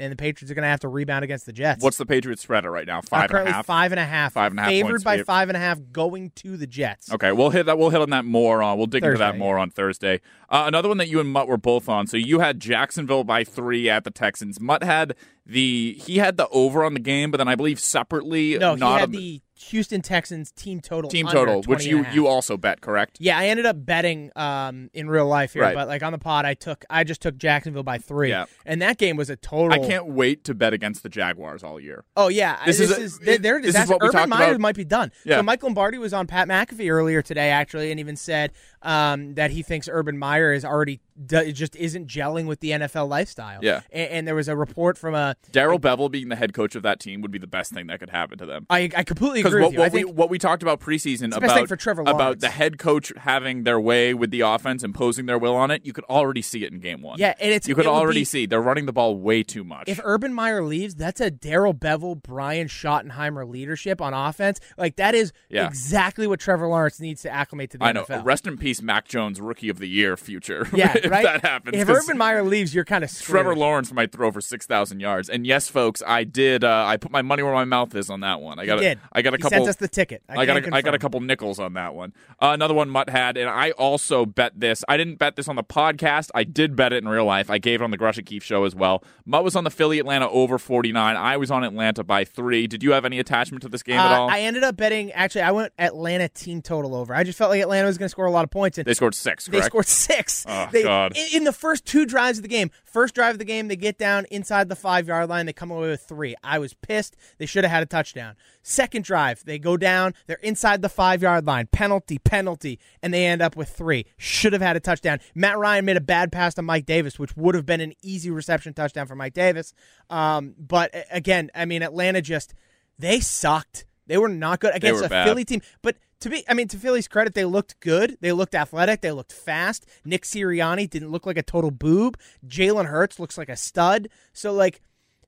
and 0.00 0.10
the 0.12 0.16
Patriots 0.16 0.50
are 0.50 0.54
going 0.54 0.62
to 0.62 0.68
have 0.68 0.80
to 0.80 0.88
rebound 0.88 1.24
against 1.24 1.46
the 1.46 1.52
Jets. 1.52 1.82
What's 1.82 1.96
the 1.98 2.06
Patriots 2.06 2.42
spread 2.42 2.64
at 2.64 2.70
right 2.70 2.86
now? 2.86 2.98
Uh, 2.98 3.02
Five 3.02 3.30
and 3.30 3.48
a 3.48 3.52
half. 3.52 3.66
five 3.66 3.92
and 3.92 4.00
a 4.00 4.04
half, 4.04 4.32
Five 4.32 4.52
and 4.52 4.58
a 4.58 4.62
half 4.62 4.70
favored 4.70 5.04
by 5.04 5.22
five 5.22 5.48
and 5.48 5.56
a 5.56 5.60
half, 5.60 5.78
going 5.92 6.30
to 6.36 6.56
the 6.56 6.66
Jets. 6.66 7.12
Okay, 7.12 7.32
we'll 7.32 7.50
hit 7.50 7.66
that. 7.66 7.78
We'll 7.78 7.90
hit 7.90 8.00
on 8.00 8.10
that 8.10 8.24
more. 8.24 8.62
On 8.62 8.76
we'll 8.78 8.86
dig 8.86 9.04
into 9.04 9.18
that 9.18 9.36
more 9.38 9.58
on 9.58 9.70
Thursday. 9.70 10.20
Uh, 10.48 10.64
another 10.66 10.88
one 10.88 10.98
that 10.98 11.08
you 11.08 11.20
and 11.20 11.28
Mutt 11.28 11.46
were 11.48 11.56
both 11.56 11.88
on. 11.88 12.06
So 12.06 12.16
you 12.16 12.40
had 12.40 12.58
Jacksonville 12.60 13.24
by 13.24 13.44
three 13.44 13.88
at 13.88 14.04
the 14.04 14.10
Texans. 14.10 14.60
Mutt 14.60 14.82
had 14.82 15.14
the 15.46 15.94
he 16.00 16.18
had 16.18 16.36
the 16.36 16.48
over 16.48 16.84
on 16.84 16.94
the 16.94 17.00
game, 17.00 17.30
but 17.30 17.38
then 17.38 17.48
I 17.48 17.54
believe 17.54 17.78
separately 17.80 18.58
No, 18.58 18.74
he 18.74 18.80
had 18.82 19.08
a- 19.08 19.12
the 19.12 19.42
Houston 19.64 20.00
Texans 20.00 20.50
team 20.52 20.80
total. 20.80 21.10
team 21.10 21.26
total, 21.26 21.62
which 21.64 21.84
you 21.84 21.98
and 21.98 22.04
a 22.06 22.08
half. 22.08 22.14
you 22.14 22.26
also 22.26 22.56
bet 22.56 22.80
correct. 22.80 23.18
Yeah, 23.20 23.38
I 23.38 23.46
ended 23.48 23.66
up 23.66 23.84
betting 23.84 24.30
um, 24.34 24.88
in 24.94 25.08
real 25.10 25.26
life 25.26 25.52
here, 25.52 25.62
Right. 25.62 25.74
but 25.74 25.86
like 25.88 26.02
on 26.02 26.12
the 26.12 26.18
pod, 26.18 26.44
I 26.46 26.54
took 26.54 26.84
I 26.88 27.04
just 27.04 27.20
took 27.20 27.36
Jacksonville 27.36 27.82
by 27.82 27.98
three, 27.98 28.30
Yeah. 28.30 28.46
and 28.64 28.80
that 28.80 28.96
game 28.98 29.16
was 29.16 29.28
a 29.30 29.36
total. 29.36 29.72
I 29.72 29.86
can't 29.86 30.06
wait 30.06 30.44
to 30.44 30.54
bet 30.54 30.72
against 30.72 31.02
the 31.02 31.08
Jaguars 31.08 31.62
all 31.62 31.78
year. 31.78 32.04
Oh 32.16 32.28
yeah, 32.28 32.64
This 32.64 32.78
this, 32.78 32.90
is 32.90 32.98
is, 32.98 33.20
a- 33.20 33.24
they're, 33.24 33.38
they're 33.38 33.58
a 33.58 33.62
this 33.62 33.76
is 33.76 33.88
what 33.88 33.98
Urban 34.02 34.28
Meyer 34.30 34.48
about- 34.50 34.60
might 34.60 34.76
be 34.76 34.84
done. 34.84 35.12
Yeah. 35.24 35.36
So 35.36 35.42
Mike 35.42 35.62
Lombardi 35.62 35.98
was 35.98 36.12
on 36.14 36.26
Pat 36.26 36.48
McAfee 36.48 36.90
earlier 36.90 37.20
today, 37.22 37.50
actually, 37.50 37.90
and 37.90 38.00
even 38.00 38.16
said 38.16 38.52
um, 38.82 39.34
that 39.34 39.50
he 39.50 39.62
thinks 39.62 39.88
Urban 39.90 40.16
Meyer 40.16 40.52
is 40.52 40.64
already 40.64 41.00
d- 41.24 41.52
just 41.52 41.76
isn't 41.76 42.06
gelling 42.06 42.46
with 42.46 42.60
the 42.60 42.70
NFL 42.70 43.08
lifestyle. 43.08 43.60
Yeah. 43.62 43.80
and, 43.92 44.10
and 44.10 44.28
there 44.28 44.34
was 44.34 44.48
a 44.48 44.56
report 44.56 44.98
from 44.98 45.14
a. 45.14 45.36
Darrell 45.52 45.78
Bevell 45.78 46.10
being 46.10 46.28
the 46.28 46.36
head 46.36 46.52
coach 46.52 46.74
of 46.74 46.82
that 46.82 47.00
team 47.00 47.20
would 47.22 47.30
be 47.30 47.38
the 47.38 47.46
best 47.46 47.72
thing 47.72 47.86
that 47.88 48.00
could 48.00 48.10
happen 48.10 48.38
to 48.38 48.46
them. 48.46 48.66
I, 48.70 48.90
I 48.96 49.04
completely 49.04 49.40
agree 49.40 49.62
what, 49.62 49.72
with 49.72 49.74
you. 49.74 49.80
I 49.80 49.82
what 49.84 49.92
we 49.92 50.04
what 50.04 50.30
we 50.30 50.38
talked 50.38 50.62
about 50.62 50.80
preseason 50.80 51.32
the 51.32 51.40
best 51.40 51.54
thing 51.54 51.60
about 51.64 51.68
for 51.68 51.76
Trevor 51.76 52.02
about 52.02 52.40
the 52.40 52.48
head 52.48 52.78
coach 52.78 53.12
having 53.16 53.64
their 53.64 53.80
way 53.80 54.14
with 54.14 54.30
the 54.30 54.40
offense, 54.40 54.82
imposing 54.82 55.26
their 55.26 55.38
will 55.38 55.56
on 55.56 55.70
it, 55.70 55.84
you 55.84 55.92
could 55.92 56.04
already 56.04 56.42
see 56.42 56.64
it 56.64 56.72
in 56.72 56.80
game 56.80 57.02
one. 57.02 57.18
yeah, 57.18 57.34
and 57.40 57.52
it's 57.52 57.66
you 57.68 57.74
could 57.74 57.86
it 57.86 57.88
already 57.88 58.20
be- 58.20 58.24
see 58.24 58.46
they're 58.46 58.60
running 58.60 58.86
the 58.86 58.92
ball 58.92 59.16
way 59.16 59.42
too 59.42 59.64
much. 59.64 59.84
If 59.88 60.00
Urban 60.04 60.32
Meyer 60.34 60.62
leaves, 60.64 60.94
that's 60.94 61.20
a 61.20 61.30
Darrell 61.30 61.74
Bevell, 61.74 62.22
Brian 62.22 62.68
Schottenheimer 62.68 63.48
leadership 63.48 64.00
on 64.00 64.14
offense. 64.14 64.60
Like 64.76 64.96
that 64.96 65.14
is 65.14 65.32
Yeah. 65.48 65.66
exactly 65.66 66.26
what 66.26 66.40
Trevor 66.40 66.66
Lawrence 66.68 67.00
needs 67.00 67.22
to 67.22 67.30
acclimate 67.30 67.70
to 67.70 67.78
the 67.78 67.84
I 67.84 67.92
know. 67.92 68.04
NFL. 68.04 68.24
Rest 68.24 68.46
in 68.46 68.56
peace, 68.56 68.82
Mac 68.82 69.06
Jones, 69.08 69.40
rookie 69.40 69.68
of 69.68 69.78
the 69.78 69.88
year 69.88 70.16
future. 70.16 70.68
yeah, 70.74 70.94
if 71.10 71.24
right. 71.24 71.24
that 71.24 71.42
happens. 71.42 71.76
if 71.76 71.88
Urban 71.88 72.16
Meyer 72.18 72.42
leaves, 72.42 72.74
you're 72.74 72.84
kind 72.84 73.04
of 73.04 73.12
Trevor 73.20 73.54
Lawrence 73.56 73.92
might 73.92 74.12
throw 74.12 74.30
for 74.30 74.40
six 74.40 74.66
thousand 74.66 75.00
yards. 75.00 75.28
And 75.28 75.46
yes, 75.46 75.68
folks, 75.68 76.02
I 76.06 76.24
did. 76.24 76.64
Uh, 76.64 76.84
I 76.86 76.96
put 76.96 77.10
my 77.10 77.22
money 77.22 77.42
where 77.42 77.52
my 77.52 77.64
mouth 77.64 77.94
is 77.94 78.10
on 78.10 78.20
that 78.20 78.40
one. 78.40 78.58
I 78.58 78.66
got. 78.66 78.80
Did. 78.80 78.98
I 79.12 79.22
got 79.22 79.34
a 79.34 79.36
He 79.36 79.42
couple. 79.42 79.58
sent 79.58 79.68
us 79.68 79.76
the 79.76 79.88
ticket. 79.88 80.22
I, 80.28 80.38
I 80.38 80.46
got 80.46 80.56
a, 80.66 80.74
I 80.74 80.82
got 80.82 80.94
a 80.94 80.98
couple 80.98 81.20
nickels 81.20 81.58
on 81.58 81.74
that 81.74 81.94
one. 81.94 82.12
Uh, 82.40 82.50
another 82.54 82.74
one 82.74 82.88
Mutt 82.90 83.08
had, 83.10 83.36
and 83.36 83.48
I 83.48 83.70
also 83.72 84.24
bet 84.26 84.58
this. 84.58 84.84
I 84.88 84.96
didn't 84.96 85.16
bet 85.16 85.36
this 85.36 85.48
on 85.48 85.56
the 85.56 85.64
podcast. 85.64 86.30
I 86.34 86.44
did 86.44 86.76
bet 86.76 86.92
it 86.92 87.02
in 87.02 87.08
real 87.08 87.24
life. 87.24 87.50
I 87.50 87.58
gave 87.58 87.80
it 87.80 87.84
on 87.84 87.90
the 87.90 87.96
Gresh 87.96 88.18
and 88.18 88.26
Keefe 88.26 88.42
show 88.44 88.64
as 88.64 88.74
well. 88.74 89.02
Mutt 89.24 89.44
was 89.44 89.56
on 89.56 89.64
the 89.64 89.70
Philly 89.70 89.98
Atlanta 89.98 90.28
over 90.28 90.58
49. 90.58 91.16
I 91.16 91.36
was 91.36 91.50
on 91.50 91.64
Atlanta 91.64 92.04
by 92.04 92.24
three. 92.24 92.66
Did 92.66 92.82
you 92.82 92.92
have 92.92 93.04
any 93.04 93.18
attachment 93.18 93.62
to 93.62 93.68
this 93.68 93.82
game 93.82 93.98
at 93.98 94.10
Uh, 94.12 94.20
all? 94.22 94.30
I 94.30 94.40
ended 94.40 94.64
up 94.64 94.76
betting. 94.76 95.12
Actually, 95.12 95.42
I 95.42 95.52
went 95.52 95.72
Atlanta 95.78 96.28
team 96.28 96.62
total 96.62 96.94
over. 96.94 97.14
I 97.14 97.24
just 97.24 97.38
felt 97.38 97.50
like 97.50 97.60
Atlanta 97.60 97.86
was 97.86 97.98
going 97.98 98.06
to 98.06 98.10
score 98.10 98.26
a 98.26 98.30
lot 98.30 98.44
of 98.44 98.50
points, 98.50 98.78
and 98.78 98.86
they 98.86 98.94
scored 98.94 99.14
six, 99.14 99.46
They 99.46 99.60
scored 99.60 99.86
six. 99.86 100.44
Oh, 100.48 100.68
they, 100.72 100.84
God. 101.00 101.16
In, 101.32 101.44
the 101.44 101.52
first 101.52 101.84
two 101.84 102.06
drives 102.06 102.38
of 102.38 102.42
the 102.42 102.48
game, 102.48 102.70
first 102.84 103.14
drive 103.14 103.34
of 103.34 103.38
the 103.38 103.44
game, 103.44 103.68
they 103.68 103.76
get 103.76 103.98
down 103.98 104.26
inside 104.30 104.68
the 104.68 104.76
five 104.76 105.08
yard 105.08 105.28
line. 105.28 105.46
They 105.46 105.52
come 105.52 105.70
away 105.70 105.88
with 105.88 106.02
three. 106.02 106.34
I 106.42 106.58
was 106.58 106.74
pissed. 106.74 107.16
They 107.38 107.46
should 107.46 107.64
have 107.64 107.70
had 107.70 107.82
a 107.82 107.86
touchdown. 107.86 108.36
Second 108.62 109.04
drive, 109.04 109.44
they 109.44 109.58
go 109.58 109.76
down. 109.76 110.14
They're 110.26 110.36
inside 110.42 110.82
the 110.82 110.88
five 110.88 111.22
yard 111.22 111.46
line. 111.46 111.68
Penalty, 111.72 112.18
penalty, 112.18 112.78
and 113.02 113.12
they 113.14 113.26
end 113.26 113.42
up 113.42 113.56
with 113.56 113.70
three. 113.70 114.06
Should 114.16 114.52
have 114.52 114.62
had 114.62 114.76
a 114.76 114.80
touchdown. 114.80 115.18
Matt 115.34 115.58
Ryan 115.58 115.84
made 115.84 115.96
a 115.96 116.02
bad 116.02 116.32
pass 116.32 116.54
to 116.54 116.62
Mike 116.62 116.86
Davis, 116.86 117.18
which 117.18 117.36
would 117.36 117.54
have 117.54 117.66
been 117.66 117.80
an 117.80 117.94
easy 118.02 118.30
reception 118.30 118.74
touchdown 118.74 119.06
for 119.06 119.14
Mike 119.14 119.34
Davis. 119.34 119.72
Um, 120.08 120.54
but 120.58 120.94
again, 121.10 121.50
I 121.54 121.64
mean, 121.64 121.82
Atlanta 121.82 122.20
just 122.20 122.54
they 122.98 123.20
sucked. 123.20 123.86
They 124.06 124.18
were 124.18 124.28
not 124.28 124.60
good 124.60 124.74
against 124.74 125.00
were 125.00 125.06
a 125.06 125.10
bad. 125.10 125.26
Philly 125.26 125.44
team. 125.44 125.62
But 125.82 125.96
to 126.20 126.30
be, 126.30 126.44
I 126.48 126.54
mean, 126.54 126.68
to 126.68 126.76
Philly's 126.76 127.08
credit, 127.08 127.34
they 127.34 127.44
looked 127.44 127.80
good. 127.80 128.18
They 128.20 128.32
looked 128.32 128.54
athletic. 128.54 129.00
They 129.00 129.12
looked 129.12 129.32
fast. 129.32 129.86
Nick 130.04 130.24
Sirianni 130.24 130.88
didn't 130.88 131.10
look 131.10 131.26
like 131.26 131.38
a 131.38 131.42
total 131.42 131.70
boob. 131.70 132.18
Jalen 132.46 132.86
Hurts 132.86 133.18
looks 133.18 133.38
like 133.38 133.48
a 133.48 133.56
stud. 133.56 134.08
So 134.32 134.52
like, 134.52 134.80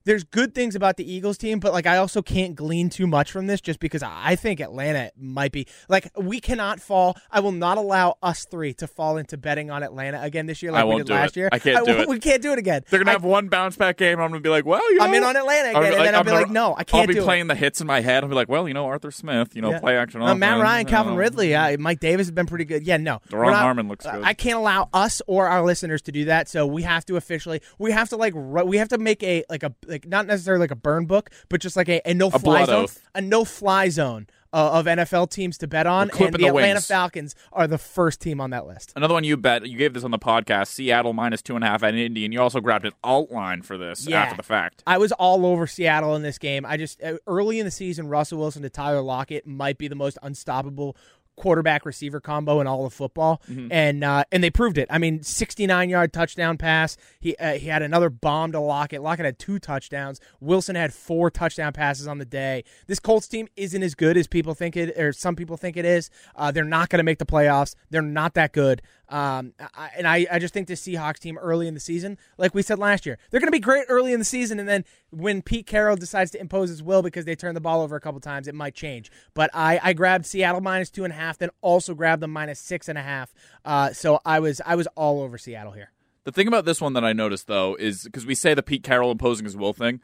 there's 0.04 0.24
good 0.24 0.54
things 0.54 0.74
about 0.74 0.96
the 0.96 1.10
Eagles 1.10 1.38
team, 1.38 1.60
but 1.60 1.72
like 1.72 1.86
I 1.86 1.96
also 1.96 2.22
can't 2.22 2.54
glean 2.54 2.90
too 2.90 3.06
much 3.06 3.30
from 3.30 3.46
this 3.46 3.60
just 3.60 3.80
because 3.80 4.02
I 4.02 4.36
think 4.36 4.60
Atlanta 4.60 5.10
might 5.18 5.52
be 5.52 5.66
like 5.88 6.10
we 6.16 6.40
cannot 6.40 6.80
fall. 6.80 7.16
I 7.30 7.40
will 7.40 7.52
not 7.52 7.78
allow 7.78 8.16
us 8.22 8.44
three 8.50 8.74
to 8.74 8.86
fall 8.86 9.16
into 9.16 9.36
betting 9.36 9.70
on 9.70 9.82
Atlanta 9.82 10.20
again 10.22 10.46
this 10.46 10.62
year 10.62 10.72
like 10.72 10.82
I 10.82 10.84
we 10.84 10.96
did 10.98 11.08
last 11.10 11.36
it. 11.36 11.40
year. 11.40 11.48
I 11.52 11.58
can't 11.58 11.86
do 11.86 11.92
it. 11.92 12.08
We 12.08 12.18
can't 12.18 12.42
do 12.42 12.52
it 12.52 12.58
again. 12.58 12.82
They're 12.90 12.98
gonna 13.00 13.10
I- 13.10 13.14
have 13.14 13.24
one 13.24 13.48
bounce 13.48 13.76
back 13.76 13.96
game. 13.96 14.14
and 14.14 14.22
I'm 14.22 14.30
gonna 14.30 14.40
be 14.40 14.48
like, 14.48 14.64
well, 14.66 14.80
you 14.92 14.98
know, 14.98 15.04
I'm 15.04 15.14
in 15.14 15.22
on 15.22 15.36
Atlanta 15.36 15.70
again, 15.70 15.76
I'm 15.76 15.84
and 15.84 15.94
then 16.04 16.14
I'll 16.14 16.20
I'm 16.20 16.26
be 16.26 16.30
gonna- 16.32 16.42
like, 16.42 16.50
no, 16.50 16.74
I 16.76 16.84
can't. 16.84 17.00
I'll 17.02 17.06
be 17.06 17.14
do 17.14 17.20
it. 17.20 17.24
playing 17.24 17.46
the 17.46 17.54
hits 17.54 17.80
in 17.80 17.86
my 17.86 18.00
head. 18.00 18.22
I'll 18.22 18.28
be 18.28 18.34
like, 18.34 18.48
well, 18.48 18.66
you 18.68 18.74
know, 18.74 18.86
Arthur 18.86 19.10
Smith, 19.10 19.54
you 19.56 19.62
know, 19.62 19.70
Yeah. 19.70 19.80
play 19.80 19.96
action. 19.96 20.20
Uh, 20.22 20.34
Matt 20.34 20.52
offense, 20.54 20.62
Ryan, 20.62 20.86
Calvin 20.86 21.12
know. 21.14 21.18
Ridley, 21.18 21.54
uh, 21.54 21.76
Mike 21.78 22.00
Davis 22.00 22.26
has 22.26 22.32
been 22.32 22.46
pretty 22.46 22.64
good. 22.64 22.82
Yeah, 22.84 22.96
no, 22.96 23.20
Duron 23.30 23.52
Harmon 23.54 23.88
looks 23.88 24.04
good. 24.06 24.22
I 24.22 24.34
can't 24.34 24.56
allow 24.58 24.88
us 24.92 25.22
or 25.26 25.46
our 25.48 25.62
listeners 25.64 26.02
to 26.02 26.12
do 26.12 26.26
that. 26.26 26.48
So 26.48 26.66
we 26.66 26.82
have 26.82 27.04
to 27.06 27.16
officially, 27.16 27.60
we 27.78 27.92
have 27.92 28.08
to 28.10 28.16
like, 28.16 28.34
we 28.34 28.76
have 28.78 28.88
to 28.88 28.98
make 28.98 29.22
a 29.22 29.44
like 29.48 29.62
a 29.62 29.72
like 29.92 30.06
not 30.08 30.26
necessarily 30.26 30.60
like 30.62 30.70
a 30.72 30.76
burn 30.76 31.06
book, 31.06 31.30
but 31.48 31.60
just 31.60 31.76
like 31.76 31.88
a, 31.88 32.00
a 32.04 32.14
no 32.14 32.30
fly 32.30 32.64
zone, 32.64 32.84
oath. 32.84 33.00
a 33.14 33.20
no 33.20 33.44
fly 33.44 33.88
zone 33.88 34.26
uh, 34.54 34.72
of 34.72 34.84
NFL 34.86 35.30
teams 35.30 35.56
to 35.58 35.66
bet 35.66 35.86
on, 35.86 36.10
and 36.10 36.34
the, 36.34 36.38
the 36.38 36.46
Atlanta 36.48 36.74
wings. 36.74 36.86
Falcons 36.86 37.34
are 37.52 37.66
the 37.66 37.78
first 37.78 38.20
team 38.20 38.38
on 38.40 38.50
that 38.50 38.66
list. 38.66 38.92
Another 38.96 39.14
one 39.14 39.24
you 39.24 39.36
bet. 39.36 39.66
You 39.66 39.78
gave 39.78 39.94
this 39.94 40.04
on 40.04 40.10
the 40.10 40.18
podcast. 40.18 40.66
Seattle 40.68 41.12
minus 41.14 41.40
two 41.40 41.54
and 41.54 41.64
a 41.64 41.68
half 41.68 41.82
at 41.82 41.94
Indy, 41.94 42.24
and 42.26 42.34
you 42.34 42.40
also 42.40 42.60
grabbed 42.60 42.84
an 42.84 42.92
alt 43.02 43.30
line 43.30 43.62
for 43.62 43.78
this 43.78 44.06
Yeah. 44.06 44.22
after 44.22 44.36
the 44.36 44.42
fact. 44.42 44.82
I 44.86 44.98
was 44.98 45.12
all 45.12 45.46
over 45.46 45.66
Seattle 45.66 46.14
in 46.16 46.22
this 46.22 46.36
game. 46.38 46.66
I 46.66 46.76
just 46.76 47.02
uh, 47.02 47.16
early 47.26 47.60
in 47.60 47.64
the 47.64 47.70
season, 47.70 48.08
Russell 48.08 48.38
Wilson 48.40 48.62
to 48.62 48.70
Tyler 48.70 49.00
Lockett 49.00 49.46
might 49.46 49.78
be 49.78 49.88
the 49.88 49.94
most 49.94 50.18
unstoppable 50.22 50.96
quarterback 51.36 51.86
receiver 51.86 52.20
combo 52.20 52.60
in 52.60 52.66
all 52.66 52.84
of 52.86 52.92
football, 52.92 53.40
and 53.72 54.04
uh, 54.04 54.24
and 54.30 54.44
they 54.44 54.50
proved 54.50 54.78
it. 54.78 54.86
I 54.90 54.98
mean, 54.98 55.22
69 55.22 55.88
yard 55.88 56.12
touchdown 56.12 56.58
pass. 56.58 56.96
He 57.20 57.36
uh, 57.36 57.54
he 57.54 57.68
had 57.68 57.82
another 57.82 58.10
bomb 58.10 58.52
to 58.52 58.60
Lockett. 58.60 59.02
Lockett 59.02 59.24
had 59.24 59.38
two 59.38 59.58
touchdowns. 59.58 60.20
Wilson 60.40 60.76
had 60.76 60.92
four 60.92 61.30
touchdown 61.30 61.72
passes 61.72 62.06
on 62.06 62.18
the 62.18 62.24
day. 62.24 62.64
This 62.86 63.00
Colts 63.00 63.28
team 63.28 63.48
isn't 63.56 63.82
as 63.82 63.94
good 63.94 64.16
as 64.16 64.26
people 64.26 64.54
think 64.54 64.76
it, 64.76 64.96
or 64.98 65.12
some 65.12 65.36
people 65.36 65.56
think 65.56 65.76
it 65.76 65.84
is. 65.84 66.10
Uh, 66.36 66.50
they're 66.50 66.64
not 66.64 66.88
going 66.88 66.98
to 66.98 67.04
make 67.04 67.18
the 67.18 67.26
playoffs. 67.26 67.74
They're 67.90 68.02
not 68.02 68.34
that 68.34 68.52
good. 68.52 68.82
Um, 69.08 69.52
I, 69.74 69.90
and 69.98 70.08
I, 70.08 70.26
I 70.30 70.38
just 70.38 70.54
think 70.54 70.68
the 70.68 70.74
Seahawks 70.74 71.18
team 71.18 71.36
early 71.36 71.68
in 71.68 71.74
the 71.74 71.80
season, 71.80 72.16
like 72.38 72.54
we 72.54 72.62
said 72.62 72.78
last 72.78 73.04
year, 73.04 73.18
they're 73.30 73.40
going 73.40 73.48
to 73.48 73.52
be 73.52 73.60
great 73.60 73.84
early 73.90 74.14
in 74.14 74.18
the 74.18 74.24
season, 74.24 74.58
and 74.58 74.66
then 74.66 74.86
when 75.12 75.42
Pete 75.42 75.66
Carroll 75.66 75.96
decides 75.96 76.30
to 76.32 76.40
impose 76.40 76.68
his 76.70 76.82
will 76.82 77.02
because 77.02 77.24
they 77.24 77.34
turn 77.36 77.54
the 77.54 77.60
ball 77.60 77.82
over 77.82 77.94
a 77.96 78.00
couple 78.00 78.18
times, 78.20 78.48
it 78.48 78.54
might 78.54 78.74
change. 78.74 79.10
But 79.34 79.50
I, 79.54 79.78
I 79.82 79.92
grabbed 79.92 80.26
Seattle 80.26 80.60
minus 80.60 80.90
two 80.90 81.04
and 81.04 81.12
a 81.12 81.16
half, 81.16 81.38
then 81.38 81.50
also 81.60 81.94
grabbed 81.94 82.22
them 82.22 82.30
minus 82.32 82.58
six 82.58 82.88
and 82.88 82.98
a 82.98 83.02
half. 83.02 83.32
Uh, 83.64 83.92
so 83.92 84.20
I 84.24 84.40
was 84.40 84.60
I 84.66 84.74
was 84.74 84.86
all 84.96 85.20
over 85.20 85.38
Seattle 85.38 85.72
here. 85.72 85.92
The 86.24 86.32
thing 86.32 86.48
about 86.48 86.64
this 86.64 86.80
one 86.80 86.92
that 86.94 87.04
I 87.04 87.12
noticed 87.12 87.46
though 87.46 87.76
is 87.78 88.04
because 88.04 88.24
we 88.26 88.34
say 88.34 88.54
the 88.54 88.62
Pete 88.62 88.82
Carroll 88.82 89.10
imposing 89.10 89.44
his 89.44 89.56
will 89.56 89.72
thing, 89.72 90.00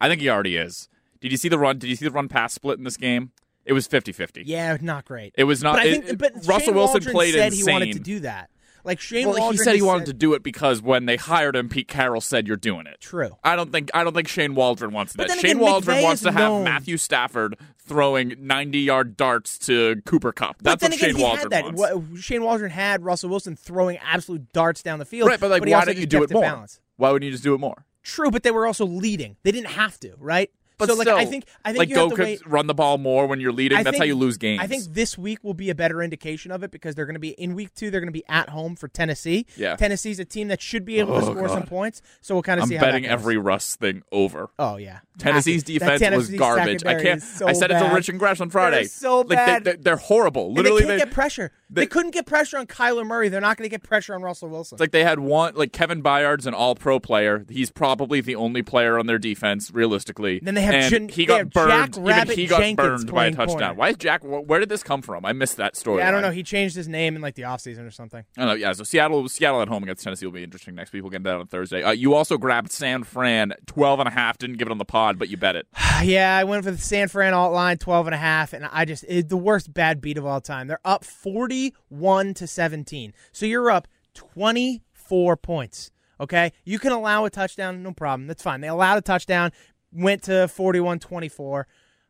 I 0.00 0.08
think 0.08 0.20
he 0.20 0.28
already 0.30 0.56
is. 0.56 0.88
Did 1.20 1.30
you 1.32 1.38
see 1.38 1.48
the 1.48 1.58
run? 1.58 1.78
Did 1.78 1.88
you 1.90 1.96
see 1.96 2.04
the 2.06 2.10
run 2.10 2.28
pass 2.28 2.52
split 2.52 2.78
in 2.78 2.84
this 2.84 2.96
game? 2.96 3.32
It 3.64 3.74
was 3.74 3.86
50-50. 3.86 4.42
Yeah, 4.44 4.76
not 4.80 5.04
great. 5.04 5.34
It 5.38 5.44
was 5.44 5.62
not. 5.62 5.74
but 5.74 5.82
I 5.82 5.92
think, 5.92 6.08
it- 6.08 6.18
but 6.18 6.34
Russell 6.34 6.58
Shane 6.58 6.74
Wilson 6.74 6.94
Waldron 6.94 7.12
played 7.14 7.34
said 7.34 7.46
insane. 7.52 7.64
he 7.66 7.72
wanted 7.72 7.92
to 7.92 8.00
do 8.00 8.20
that. 8.20 8.50
Like 8.84 8.98
Shane 9.00 9.28
well, 9.28 9.50
he 9.52 9.56
said 9.58 9.76
he 9.76 9.82
wanted 9.82 10.06
to 10.06 10.12
do 10.12 10.34
it 10.34 10.42
because 10.42 10.82
when 10.82 11.06
they 11.06 11.16
hired 11.16 11.54
him, 11.54 11.68
Pete 11.68 11.86
Carroll 11.88 12.20
said 12.20 12.48
you're 12.48 12.56
doing 12.56 12.86
it. 12.86 13.00
True. 13.00 13.30
I 13.44 13.54
don't 13.54 13.70
think 13.70 13.90
I 13.94 14.02
don't 14.02 14.12
think 14.12 14.26
Shane 14.28 14.54
Waldron 14.54 14.92
wants 14.92 15.12
that. 15.14 15.30
Shane 15.30 15.38
again, 15.38 15.58
Waldron 15.60 15.98
McVay 15.98 16.02
wants 16.02 16.22
to 16.22 16.32
have 16.32 16.40
known- 16.40 16.64
Matthew 16.64 16.96
Stafford 16.96 17.56
throwing 17.78 18.34
90 18.38 18.78
yard 18.80 19.16
darts 19.16 19.58
to 19.58 20.00
Cooper 20.04 20.32
Kupp. 20.32 20.56
But 20.58 20.80
That's 20.80 20.80
then 20.82 20.90
what 20.90 20.98
again, 20.98 21.08
Shane 21.10 21.16
he 21.16 21.22
Waldron 21.22 21.52
had 21.52 21.64
that. 21.64 21.74
wants. 21.74 22.20
Shane 22.20 22.42
Waldron 22.42 22.70
had 22.70 23.04
Russell 23.04 23.30
Wilson 23.30 23.54
throwing 23.56 23.98
absolute 23.98 24.52
darts 24.52 24.82
down 24.82 24.98
the 24.98 25.04
field. 25.04 25.28
right, 25.28 25.38
but 25.38 25.50
like, 25.50 25.64
he 25.64 25.72
why 25.72 25.84
don't 25.84 25.96
you 25.98 26.06
do 26.06 26.22
it 26.22 26.30
more? 26.32 26.42
balanced. 26.42 26.80
Why 26.96 27.10
wouldn't 27.10 27.26
you 27.26 27.32
just 27.32 27.44
do 27.44 27.54
it 27.54 27.58
more? 27.58 27.86
True, 28.02 28.30
but 28.30 28.42
they 28.42 28.50
were 28.50 28.66
also 28.66 28.84
leading. 28.84 29.36
They 29.44 29.52
didn't 29.52 29.68
have 29.70 29.98
to, 30.00 30.14
right? 30.18 30.50
But 30.86 30.88
so 30.92 30.94
like 30.98 31.06
still, 31.06 31.16
I 31.16 31.24
think 31.24 31.44
I 31.64 31.68
think 31.70 31.78
like 31.78 31.88
you 31.88 31.94
go 31.94 32.08
have 32.08 32.16
to 32.18 32.22
wait. 32.24 32.46
run 32.46 32.66
the 32.66 32.74
ball 32.74 32.98
more 32.98 33.26
when 33.26 33.40
you're 33.40 33.52
leading. 33.52 33.78
I 33.78 33.82
That's 33.82 33.94
think- 33.94 34.02
how 34.02 34.06
you 34.06 34.14
lose 34.14 34.36
games. 34.36 34.60
I 34.62 34.66
think 34.66 34.84
this 34.84 35.16
week 35.16 35.38
will 35.42 35.54
be 35.54 35.70
a 35.70 35.74
better 35.74 36.02
indication 36.02 36.50
of 36.52 36.62
it 36.62 36.70
because 36.70 36.94
they're 36.94 37.06
going 37.06 37.14
to 37.14 37.20
be 37.20 37.30
in 37.30 37.54
week 37.54 37.74
two. 37.74 37.90
They're 37.90 38.00
going 38.00 38.08
to 38.08 38.12
be 38.12 38.24
at 38.28 38.48
home 38.48 38.76
for 38.76 38.88
Tennessee. 38.88 39.46
Yeah. 39.56 39.76
Tennessee's 39.76 40.18
a 40.18 40.24
team 40.24 40.48
that 40.48 40.60
should 40.60 40.84
be 40.84 40.98
able 40.98 41.18
to 41.20 41.26
Oh, 41.26 41.30
score 41.34 41.48
some 41.48 41.62
points. 41.64 42.02
So 42.20 42.34
we'll 42.34 42.42
kind 42.42 42.58
of 42.60 42.64
I'm 42.64 42.68
see 42.68 42.74
how 42.76 42.84
betting 42.84 43.06
every 43.06 43.36
Russ 43.36 43.76
thing 43.76 44.02
over. 44.12 44.50
Oh 44.58 44.76
yeah, 44.76 45.00
Tennessee's 45.18 45.62
defense 45.62 46.00
was 46.14 46.30
garbage. 46.30 46.84
I 46.84 47.00
can't. 47.02 47.22
so 47.22 47.46
I 47.46 47.52
said 47.52 47.70
it 47.70 47.74
to 47.74 47.80
bad. 47.80 47.94
Rich 47.94 48.08
and 48.08 48.18
Gresh 48.18 48.40
on 48.40 48.50
Friday. 48.50 48.76
They're 48.80 48.88
so 48.88 49.20
like 49.20 49.28
bad. 49.30 49.64
They, 49.64 49.76
they, 49.76 49.90
are 49.90 49.96
horrible. 49.96 50.46
And 50.46 50.56
Literally, 50.56 50.82
they 50.82 50.86
can't 50.88 50.98
they, 51.00 51.04
get 51.06 51.14
pressure. 51.14 51.52
They, 51.70 51.82
they- 51.82 51.86
couldn't 51.86 52.10
get 52.12 52.26
pressure 52.26 52.58
on 52.58 52.66
Kyler 52.66 53.06
Murray. 53.06 53.28
They're 53.28 53.40
not 53.40 53.56
going 53.56 53.68
to 53.68 53.70
get 53.70 53.82
pressure 53.82 54.14
on 54.14 54.22
Russell 54.22 54.48
Wilson. 54.48 54.76
It's 54.76 54.80
like 54.80 54.90
they 54.92 55.04
had 55.04 55.18
one, 55.20 55.54
like 55.54 55.72
Kevin 55.72 56.02
Byard's 56.02 56.46
an 56.46 56.54
all 56.54 56.74
pro 56.74 56.98
player. 57.00 57.44
He's 57.48 57.70
probably 57.70 58.20
the 58.20 58.34
only 58.36 58.62
player 58.62 58.98
on 58.98 59.06
their 59.06 59.18
defense, 59.18 59.70
realistically. 59.70 60.40
then 60.42 60.54
they 60.54 60.62
have 60.62 60.71
and 60.72 60.90
Jan- 60.90 61.08
he 61.08 61.26
got 61.26 61.50
burned. 61.50 61.98
Even 61.98 62.28
he 62.30 62.46
got 62.46 62.60
Jenkins 62.60 63.04
burned 63.04 63.12
by 63.12 63.26
a 63.26 63.30
touchdown. 63.32 63.58
corner. 63.58 63.74
Why 63.74 63.88
is 63.90 63.96
Jack? 63.96 64.22
Where 64.22 64.60
did 64.60 64.68
this 64.68 64.82
come 64.82 65.02
from? 65.02 65.24
I 65.24 65.32
missed 65.32 65.56
that 65.58 65.76
story. 65.76 65.98
Yeah, 65.98 66.08
I 66.08 66.10
don't 66.10 66.22
know. 66.22 66.30
He 66.30 66.42
changed 66.42 66.74
his 66.74 66.88
name 66.88 67.16
in 67.16 67.22
like 67.22 67.34
the 67.34 67.42
offseason 67.42 67.86
or 67.86 67.90
something. 67.90 68.24
I 68.36 68.40
don't 68.40 68.48
know. 68.48 68.54
Yeah, 68.54 68.72
so 68.72 68.84
Seattle, 68.84 69.28
Seattle 69.28 69.62
at 69.62 69.68
home 69.68 69.82
against 69.82 70.04
Tennessee 70.04 70.26
will 70.26 70.32
be 70.32 70.44
interesting 70.44 70.74
next 70.74 70.92
week. 70.92 71.02
We'll 71.02 71.10
get 71.10 71.22
that 71.24 71.36
on 71.36 71.46
Thursday. 71.46 71.82
Uh, 71.82 71.92
you 71.92 72.14
also 72.14 72.38
grabbed 72.38 72.72
San 72.72 73.04
Fran 73.04 73.52
12 73.66 74.00
and 74.00 74.08
a 74.08 74.12
half. 74.12 74.38
Didn't 74.38 74.56
give 74.56 74.68
it 74.68 74.70
on 74.72 74.78
the 74.78 74.84
pod, 74.84 75.18
but 75.18 75.28
you 75.28 75.36
bet 75.36 75.56
it. 75.56 75.66
Yeah, 76.02 76.36
I 76.36 76.42
went 76.42 76.64
for 76.64 76.72
the 76.72 76.78
San 76.78 77.06
Fran 77.06 77.32
alt 77.32 77.52
line 77.52 77.78
12 77.78 78.08
and 78.08 78.14
a 78.14 78.18
half 78.18 78.52
and 78.52 78.64
I 78.72 78.84
just 78.84 79.04
it's 79.06 79.28
the 79.28 79.36
worst 79.36 79.72
bad 79.72 80.00
beat 80.00 80.18
of 80.18 80.26
all 80.26 80.40
time. 80.40 80.66
They're 80.66 80.80
up 80.84 81.04
41 81.04 82.34
to 82.34 82.46
17. 82.48 83.12
So 83.30 83.46
you're 83.46 83.70
up 83.70 83.86
24 84.14 85.36
points. 85.36 85.90
Okay? 86.20 86.52
You 86.64 86.78
can 86.78 86.92
allow 86.92 87.24
a 87.24 87.30
touchdown, 87.30 87.82
no 87.82 87.92
problem. 87.92 88.26
That's 88.26 88.42
fine. 88.42 88.60
They 88.60 88.68
allowed 88.68 88.98
a 88.98 89.02
touchdown, 89.02 89.50
went 89.92 90.22
to 90.24 90.32
41-24. 90.32 91.64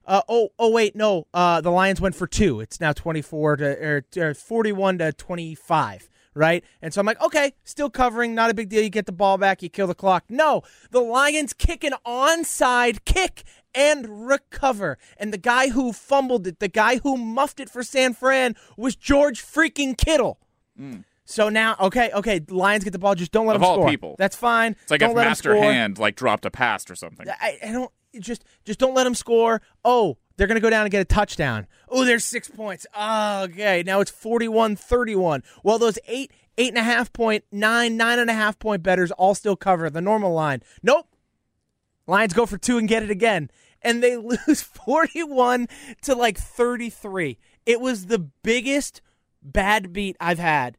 Uh, 0.04 0.22
oh, 0.28 0.48
oh 0.58 0.70
wait, 0.70 0.96
no. 0.96 1.26
Uh, 1.32 1.60
the 1.60 1.70
Lions 1.70 2.00
went 2.00 2.14
for 2.14 2.26
two. 2.26 2.60
It's 2.60 2.80
now 2.80 2.92
24 2.92 3.56
to 3.56 3.64
or, 3.84 4.04
or 4.16 4.34
41 4.34 4.98
to 4.98 5.12
25 5.12 6.08
right? 6.34 6.64
And 6.80 6.92
so 6.92 7.00
I'm 7.00 7.06
like, 7.06 7.20
okay, 7.20 7.52
still 7.64 7.90
covering, 7.90 8.34
not 8.34 8.50
a 8.50 8.54
big 8.54 8.68
deal. 8.68 8.82
You 8.82 8.88
get 8.88 9.06
the 9.06 9.12
ball 9.12 9.38
back, 9.38 9.62
you 9.62 9.68
kill 9.68 9.86
the 9.86 9.94
clock. 9.94 10.24
No, 10.28 10.62
the 10.90 11.00
Lions 11.00 11.52
kick 11.52 11.84
an 11.84 11.94
onside 12.06 13.04
kick 13.04 13.44
and 13.74 14.26
recover. 14.26 14.98
And 15.16 15.32
the 15.32 15.38
guy 15.38 15.68
who 15.68 15.92
fumbled 15.92 16.46
it, 16.46 16.58
the 16.58 16.68
guy 16.68 16.98
who 16.98 17.16
muffed 17.16 17.60
it 17.60 17.70
for 17.70 17.82
San 17.82 18.14
Fran 18.14 18.56
was 18.76 18.96
George 18.96 19.42
freaking 19.42 19.96
Kittle. 19.96 20.38
So 21.32 21.48
now, 21.48 21.76
okay, 21.80 22.10
okay, 22.12 22.40
Lions 22.50 22.84
get 22.84 22.92
the 22.92 22.98
ball, 22.98 23.14
just 23.14 23.32
don't 23.32 23.46
let 23.46 23.56
Of 23.56 23.62
them 23.62 23.70
all 23.70 23.76
score. 23.76 23.88
people. 23.88 24.16
That's 24.18 24.36
fine. 24.36 24.76
It's 24.82 24.90
like 24.90 25.00
don't 25.00 25.12
if 25.12 25.16
let 25.16 25.28
Master. 25.28 25.56
Hand 25.56 25.98
like 25.98 26.14
dropped 26.14 26.44
a 26.44 26.50
pass 26.50 26.90
or 26.90 26.94
something. 26.94 27.26
I, 27.26 27.58
I 27.62 27.72
don't 27.72 27.90
just 28.20 28.44
just 28.66 28.78
don't 28.78 28.92
let 28.92 29.04
them 29.04 29.14
score. 29.14 29.62
Oh, 29.82 30.18
they're 30.36 30.46
gonna 30.46 30.60
go 30.60 30.68
down 30.68 30.82
and 30.82 30.90
get 30.90 31.00
a 31.00 31.06
touchdown. 31.06 31.66
Oh, 31.88 32.04
there's 32.04 32.22
six 32.24 32.50
points. 32.50 32.86
Oh, 32.94 33.44
okay, 33.44 33.82
now 33.86 34.00
it's 34.00 34.10
41-31. 34.10 35.42
Well, 35.64 35.78
those 35.78 35.98
eight, 36.06 36.32
eight 36.58 36.68
and 36.68 36.76
a 36.76 36.82
half 36.82 37.10
point, 37.14 37.44
nine, 37.50 37.96
nine 37.96 38.18
and 38.18 38.28
a 38.28 38.34
half 38.34 38.58
point 38.58 38.82
betters 38.82 39.10
all 39.12 39.34
still 39.34 39.56
cover 39.56 39.88
the 39.88 40.02
normal 40.02 40.34
line. 40.34 40.62
Nope. 40.82 41.08
Lions 42.06 42.34
go 42.34 42.44
for 42.44 42.58
two 42.58 42.76
and 42.76 42.86
get 42.88 43.02
it 43.02 43.10
again. 43.10 43.50
And 43.80 44.02
they 44.02 44.16
lose 44.46 44.60
41 44.60 45.66
to 46.02 46.14
like 46.14 46.36
33. 46.36 47.38
It 47.64 47.80
was 47.80 48.06
the 48.06 48.18
biggest 48.18 49.00
bad 49.42 49.94
beat 49.94 50.16
I've 50.20 50.38
had 50.38 50.76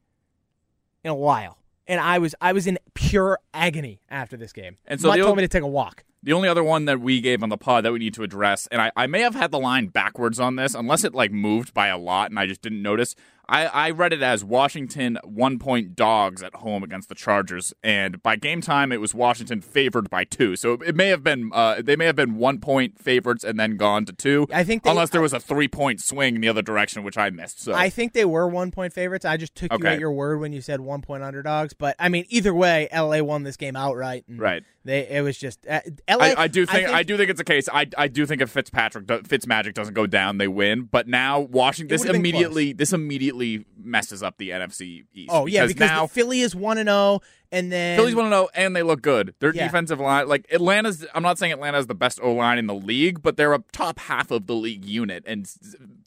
in 1.03 1.11
a 1.11 1.15
while. 1.15 1.57
And 1.87 1.99
I 1.99 2.17
was 2.19 2.33
I 2.39 2.53
was 2.53 2.65
in 2.67 2.79
pure 2.93 3.39
agony 3.53 3.99
after 4.09 4.37
this 4.37 4.53
game. 4.53 4.77
And 4.85 5.01
so 5.01 5.07
Mutt 5.09 5.17
the 5.17 5.21
told 5.23 5.29
old- 5.31 5.37
me 5.37 5.43
to 5.43 5.47
take 5.49 5.63
a 5.63 5.67
walk. 5.67 6.03
The 6.23 6.33
only 6.33 6.47
other 6.47 6.63
one 6.63 6.85
that 6.85 7.01
we 7.01 7.19
gave 7.21 7.43
on 7.43 7.49
the 7.49 7.57
pod 7.57 7.83
that 7.85 7.91
we 7.91 7.99
need 7.99 8.13
to 8.15 8.23
address, 8.23 8.65
and 8.71 8.81
I, 8.81 8.91
I 8.95 9.07
may 9.07 9.21
have 9.21 9.35
had 9.35 9.51
the 9.51 9.59
line 9.59 9.87
backwards 9.87 10.39
on 10.39 10.55
this, 10.55 10.73
unless 10.73 11.03
it 11.03 11.13
like 11.13 11.31
moved 11.31 11.73
by 11.73 11.87
a 11.87 11.97
lot 11.97 12.29
and 12.31 12.39
I 12.39 12.45
just 12.47 12.61
didn't 12.61 12.81
notice. 12.81 13.15
I, 13.49 13.65
I 13.65 13.89
read 13.89 14.13
it 14.13 14.21
as 14.21 14.41
Washington 14.41 15.19
one 15.25 15.59
point 15.59 15.97
dogs 15.97 16.41
at 16.41 16.55
home 16.55 16.81
against 16.81 17.09
the 17.09 17.13
Chargers, 17.15 17.73
and 17.83 18.23
by 18.23 18.37
game 18.37 18.61
time 18.61 18.93
it 18.93 19.01
was 19.01 19.13
Washington 19.13 19.59
favored 19.59 20.09
by 20.09 20.23
two. 20.23 20.55
So 20.55 20.75
it 20.75 20.95
may 20.95 21.09
have 21.09 21.23
been 21.25 21.51
uh, 21.53 21.81
they 21.83 21.97
may 21.97 22.05
have 22.05 22.15
been 22.15 22.35
one 22.37 22.59
point 22.59 22.97
favorites 22.97 23.43
and 23.43 23.59
then 23.59 23.75
gone 23.75 24.05
to 24.05 24.13
two. 24.13 24.47
I 24.53 24.63
think 24.63 24.83
they- 24.83 24.89
unless 24.89 25.09
there 25.09 25.21
was 25.21 25.33
a 25.33 25.41
three 25.41 25.67
point 25.67 25.99
swing 25.99 26.35
in 26.35 26.41
the 26.41 26.47
other 26.47 26.61
direction, 26.61 27.03
which 27.03 27.17
I 27.17 27.29
missed. 27.31 27.61
So 27.61 27.73
I 27.73 27.89
think 27.89 28.13
they 28.13 28.23
were 28.23 28.47
one 28.47 28.71
point 28.71 28.93
favorites. 28.93 29.25
I 29.25 29.35
just 29.35 29.55
took 29.55 29.73
you 29.73 29.85
at 29.87 29.99
your 29.99 30.13
word 30.13 30.39
when 30.39 30.53
you 30.53 30.61
said 30.61 30.79
one 30.79 31.01
point 31.01 31.21
underdogs. 31.21 31.73
But 31.73 31.97
I 31.99 32.07
mean, 32.07 32.23
either 32.29 32.53
way, 32.53 32.87
LA 32.93 33.21
won 33.21 33.43
this 33.43 33.57
game 33.57 33.75
outright. 33.75 34.23
and 34.29 34.39
right. 34.39 34.63
They 34.85 35.07
it 35.09 35.21
was 35.21 35.37
just 35.37 35.65
uh, 35.67 35.81
LA. 36.17 36.25
I, 36.25 36.43
I 36.43 36.47
do 36.47 36.65
think 36.65 36.89
I, 36.89 37.03
do 37.03 37.17
think 37.17 37.29
it's 37.29 37.39
a 37.39 37.43
case. 37.43 37.67
I, 37.71 37.87
I 37.97 38.07
do 38.07 38.25
think 38.25 38.41
if 38.41 38.49
Fitzpatrick 38.49 39.07
do, 39.07 39.19
Fitzmagic 39.19 39.73
doesn't 39.73 39.93
go 39.93 40.07
down, 40.07 40.37
they 40.37 40.47
win. 40.47 40.83
But 40.83 41.07
now 41.07 41.39
Washington, 41.39 41.95
this 41.95 42.05
immediately 42.05 42.73
this 42.73 42.93
immediately 42.93 43.65
messes 43.77 44.23
up 44.23 44.37
the 44.37 44.49
NFC 44.51 45.05
East. 45.13 45.29
Oh 45.31 45.45
yeah, 45.45 45.65
because 45.65 45.79
now 45.79 46.07
Philly 46.07 46.41
is 46.41 46.55
one 46.55 46.77
and 46.77 46.87
zero, 46.87 47.21
and 47.51 47.71
then 47.71 47.97
Phillies 47.97 48.15
want 48.15 48.31
to 48.31 48.35
oh, 48.35 48.41
know, 48.43 48.49
and 48.53 48.75
they 48.75 48.83
look 48.83 49.01
good. 49.01 49.35
Their 49.39 49.53
Yeah. 49.53 49.65
defensive 49.65 49.99
line, 49.99 50.27
like 50.27 50.45
Atlanta's. 50.51 51.05
I'm 51.13 51.23
not 51.23 51.37
saying 51.37 51.51
Atlanta's 51.51 51.87
the 51.87 51.95
best 51.95 52.19
O 52.21 52.33
line 52.33 52.57
in 52.57 52.67
the 52.67 52.75
league, 52.75 53.21
but 53.21 53.37
they're 53.37 53.53
a 53.53 53.63
top 53.71 53.99
half 53.99 54.31
of 54.31 54.47
the 54.47 54.55
league 54.55 54.85
unit, 54.85 55.23
and 55.27 55.47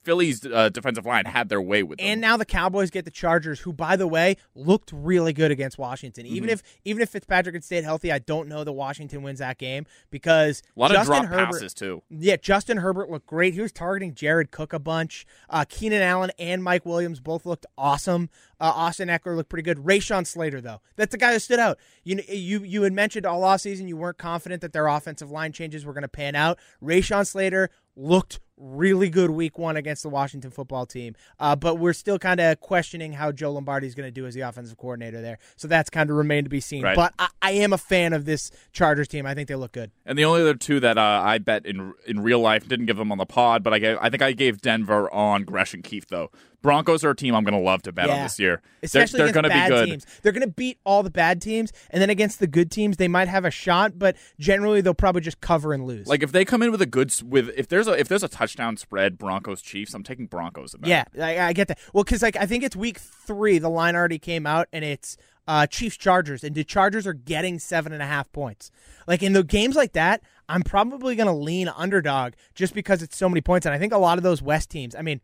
s- 0.07 0.17
Philly's 0.17 0.47
uh, 0.47 0.69
defensive 0.71 1.05
line 1.05 1.25
had 1.27 1.49
their 1.49 1.61
way 1.61 1.83
with 1.83 1.99
them. 1.99 2.07
And 2.07 2.21
now 2.21 2.37
the 2.37 2.45
Cowboys 2.45 2.91
get 2.91 3.05
the 3.05 3.11
Chargers, 3.11 3.61
who, 3.61 3.73
by 3.73 3.97
the 3.97 4.07
way, 4.07 4.37
looked 4.55 4.93
really 4.93 5.33
good 5.33 5.51
against 5.51 5.79
Washington. 5.79 6.25
Mm-hmm. 6.25 6.35
Even 6.37 6.49
if 6.49 6.63
even 6.85 7.03
if 7.03 7.11
Fitzpatrick 7.11 7.55
had 7.55 7.65
stayed 7.65 7.85
healthy, 7.85 8.13
I 8.13 8.19
don't 8.19 8.49
know 8.49 8.65
that 8.65 8.73
Washington 8.73 9.23
wins 9.23 9.41
that 9.41 9.59
game 9.59 9.87
because 10.11 10.63
a 10.77 10.81
lot 10.81 10.91
Justin 10.91 11.17
of 11.17 11.21
drop 11.23 11.41
Herbert, 11.41 11.53
passes 11.53 11.75
too. 11.75 12.03
Yeah, 12.11 12.37
Justin 12.37 12.79
Herbert 12.79 13.11
looked 13.11 13.27
great. 13.27 13.55
He 13.55 13.61
was 13.61 13.73
targeting 13.73 14.15
Jared 14.15 14.51
Cook 14.51 14.73
a 14.73 14.79
bunch. 14.79 15.27
Uh, 15.51 15.65
Keenan 15.69 16.03
Allen 16.03 16.31
and 16.39 16.63
Mike 16.63 16.87
Williams 16.87 17.21
both 17.21 17.45
looked 17.45 17.67
awesome. 17.77 18.31
Uh, 18.59 18.73
Austin 18.75 19.09
Ekeler 19.09 19.37
looked 19.37 19.51
pretty 19.51 19.63
good. 19.63 19.79
Rashawn 19.79 20.27
Slater, 20.27 20.61
though, 20.61 20.81
that's 20.97 21.13
the 21.13 21.19
guy 21.19 21.33
who 21.33 21.39
stood 21.39 21.59
out. 21.59 21.79
You 22.05 22.23
you 22.29 22.63
you 22.63 22.83
had 22.83 22.93
mentioned 22.93 23.27
all 23.27 23.43
offseason 23.43 23.89
you 23.89 23.97
weren't 23.97 24.19
confident 24.19 24.63
that 24.63 24.73
their 24.73 24.87
offensive 24.87 25.31
line 25.31 25.53
changes 25.53 25.85
were 25.85 25.93
going 25.93 26.03
to 26.03 26.09
pan 26.09 26.35
out. 26.35 26.59
Rashawn 26.83 27.27
Slater 27.27 27.71
looked 27.97 28.41
really 28.57 29.09
good 29.09 29.31
week 29.31 29.59
one 29.59 29.77
against 29.77 30.03
the 30.03 30.09
Washington 30.09 30.51
football 30.51 30.87
team. 30.87 31.15
Uh, 31.39 31.57
but 31.57 31.77
we're 31.77 31.93
still 31.93 32.19
kind 32.19 32.41
of 32.41 32.61
questioning 32.61 33.13
how 33.13 33.33
Joe 33.33 33.53
Lombardi 33.53 33.87
is 33.87 33.95
going 33.95 34.07
to 34.07 34.11
do 34.11 34.27
as 34.27 34.35
the 34.35 34.41
offensive 34.41 34.77
coordinator 34.79 35.21
there. 35.21 35.39
So 35.57 35.69
that's 35.69 35.91
kind 35.91 36.11
of 36.11 36.17
remained 36.17 36.47
to 36.47 36.51
be 36.51 36.61
seen. 36.61 36.83
Right. 36.83 36.97
But 36.97 37.15
I, 37.19 37.29
I 37.43 37.51
am 37.53 37.73
a 37.73 37.79
fan 37.79 38.13
of 38.13 38.25
this 38.25 38.51
Chargers 38.73 39.09
team. 39.09 39.27
I 39.27 39.35
think 39.35 39.49
they 39.49 39.55
look 39.55 39.73
good. 39.73 39.91
And 40.05 40.19
the 40.19 40.25
only 40.25 40.41
other 40.41 40.55
two 40.55 40.81
that 40.81 40.99
uh, 40.99 41.23
I 41.25 41.39
bet 41.39 41.67
in 41.67 41.95
in 42.07 42.21
real 42.21 42.41
life 42.41 42.69
didn't 42.69 42.87
give 42.87 42.97
them 42.97 43.13
on 43.13 43.19
the 43.19 43.27
pod, 43.27 43.63
but 43.63 43.73
I 43.73 43.79
gave 43.79 43.99
I 44.01 44.11
think 44.11 44.23
I 44.23 44.33
gave 44.33 44.61
Denver 44.61 45.13
on 45.13 45.45
Gresham 45.45 45.83
Keefe 45.83 46.07
though. 46.07 46.31
Broncos 46.67 47.05
are 47.05 47.11
a 47.11 47.15
team 47.17 47.33
I'm 47.33 47.45
going 47.45 47.55
to 47.55 47.61
love 47.61 47.83
to 47.83 47.93
bet 47.93 48.11
on 48.11 48.23
this 48.25 48.41
year. 48.41 48.61
especially 48.83 49.19
they're, 49.19 49.27
they're 49.27 49.43
going 49.43 49.45
to 49.45 49.51
be 49.51 49.69
good. 49.69 49.87
teams. 49.87 50.07
They're 50.23 50.33
going 50.33 50.49
to 50.49 50.53
beat 50.53 50.79
all 50.85 51.05
the 51.05 51.11
bad 51.11 51.41
teams, 51.41 51.73
and 51.91 52.03
then 52.03 52.11
against 52.11 52.41
the 52.41 52.49
good 52.49 52.73
teams, 52.73 52.97
they 52.97 53.07
might 53.07 53.29
have 53.29 53.45
a 53.45 53.53
shot, 53.53 54.01
but 54.01 54.17
generally 54.41 54.81
they'll 54.81 54.93
probably 54.93 55.21
just 55.21 55.41
cover 55.41 55.73
and 55.73 55.87
lose. 55.87 56.09
Like 56.09 56.25
if 56.25 56.33
they 56.33 56.45
come 56.45 56.63
in 56.63 56.73
with 56.73 56.83
a 56.83 56.87
good 56.87 57.15
with 57.25 57.51
if 57.57 57.69
there's 57.69 57.87
a 57.87 57.93
if 57.93 58.09
there's 58.09 58.25
a 58.25 58.29
touchdown 58.47 58.77
spread 58.77 59.19
Broncos 59.19 59.63
Chiefs, 59.63 59.95
I'm 59.95 60.03
taking 60.03 60.27
Broncos 60.27 60.75
in 60.75 60.81
that. 60.83 60.89
yeah, 60.89 61.05
I, 61.25 61.49
I 61.49 61.53
get 61.53 61.69
that. 61.69 61.79
Well, 61.93 62.05
because 62.05 62.23
like 62.23 62.37
I 62.37 62.47
think 62.47 62.65
it's 62.65 62.77
week 62.77 62.99
three, 62.99 63.59
the 63.59 63.69
line 63.69 63.97
already 63.97 64.19
came 64.19 64.47
out, 64.47 64.69
and 64.73 64.85
it's 64.85 65.17
uh, 65.49 65.67
Chiefs 65.67 65.97
Chargers, 65.97 66.43
and 66.43 66.55
the 66.55 66.65
Chargers 66.65 67.07
are 67.07 67.13
getting 67.13 67.59
seven 67.59 67.93
and 67.93 68.03
a 68.03 68.07
half 68.07 68.31
points. 68.33 68.71
Like 69.07 69.23
in 69.23 69.33
the 69.33 69.45
games 69.45 69.77
like 69.77 69.93
that, 69.93 70.23
I'm 70.49 70.63
probably 70.63 71.17
going 71.17 71.29
to 71.29 71.33
lean 71.33 71.69
underdog 71.69 72.35
just 72.55 72.75
because 72.75 73.03
it's 73.03 73.17
so 73.17 73.29
many 73.29 73.41
points, 73.41 73.67
and 73.67 73.75
I 73.75 73.79
think 73.79 73.93
a 73.93 73.99
lot 73.99 74.19
of 74.19 74.25
those 74.25 74.43
West 74.43 74.71
teams. 74.71 74.95
I 74.95 75.03
mean, 75.03 75.21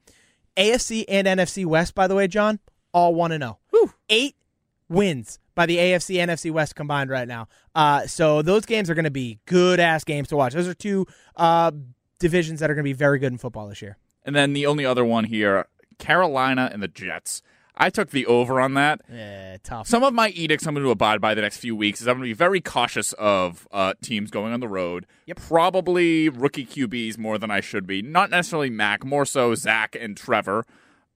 AFC 0.57 1.05
and 1.09 1.27
NFC 1.27 1.65
West, 1.67 1.95
by 1.95 2.07
the 2.07 2.15
way, 2.15 2.29
John, 2.29 2.61
all 2.93 3.15
one 3.15 3.33
and 3.33 3.43
zero. 3.43 3.59
Eight 4.09 4.37
wins 4.89 5.39
by 5.55 5.67
the 5.67 5.79
AFC 5.79 6.17
NFC 6.17 6.51
West 6.51 6.77
combined 6.77 7.11
right 7.11 7.27
now. 7.27 7.49
Uh, 7.75 8.07
so 8.07 8.43
those 8.43 8.67
games 8.67 8.91
are 8.91 8.95
going 8.95 9.05
to 9.05 9.11
be 9.11 9.39
good 9.47 9.81
ass 9.81 10.05
games 10.05 10.29
to 10.29 10.37
watch. 10.37 10.53
Those 10.53 10.69
are 10.69 10.75
two 10.75 11.07
uh, 11.37 11.73
divisions 12.23 12.61
that 12.61 12.71
are 12.71 12.75
going 12.75 12.85
to 12.85 12.89
be 12.89 12.95
very 12.95 13.19
good 13.19 13.33
in 13.33 13.39
football 13.39 13.69
this 13.69 13.83
year. 13.83 13.99
And 14.25 14.35
then 14.35 14.55
the 14.55 14.65
only 14.65 14.87
other 14.87 15.05
one 15.05 15.25
here, 15.25 15.67
Carolina 15.99 16.71
and 16.73 16.83
the 16.83 16.89
Jets. 16.89 17.43
I 17.75 17.91
took 17.91 18.11
the 18.11 18.27
over 18.27 18.61
on 18.61 18.75
that. 18.75 19.01
Yeah, 19.11 19.57
tough. 19.63 19.89
Some 19.89 20.05
of 20.05 20.13
my 20.13 20.29
edicts 20.29 20.67
I'm 20.67 20.75
going 20.75 20.85
to 20.85 20.91
abide 20.91 21.21
by 21.21 21.35
the 21.35 21.41
next 21.41 21.57
few 21.57 21.75
weeks 21.75 22.01
is 22.01 22.07
I'm 22.07 22.17
going 22.19 22.29
to 22.29 22.31
be 22.31 22.35
very 22.35 22.61
cautious 22.61 23.13
of 23.15 23.67
uh, 23.73 23.95
teams 24.03 24.31
going 24.31 24.53
on 24.53 24.61
the 24.61 24.69
road. 24.69 25.07
Yep. 25.27 25.39
Probably 25.39 26.29
rookie 26.29 26.67
QBs 26.67 27.19
more 27.19 27.39
than 27.39 27.51
I 27.51 27.61
should 27.61 27.87
be. 27.87 28.03
Not 28.03 28.31
necessarily 28.31 28.71
Mac, 28.71 29.05
more 29.05 29.25
so 29.25 29.55
Zach 29.55 29.97
and 29.99 30.17
Trevor. 30.17 30.67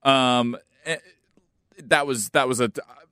Um, 0.03 0.57
eh, 0.85 0.97
that 1.77 2.07
was 2.07 2.29
that 2.29 2.47
was 2.47 2.59
a 2.59 2.71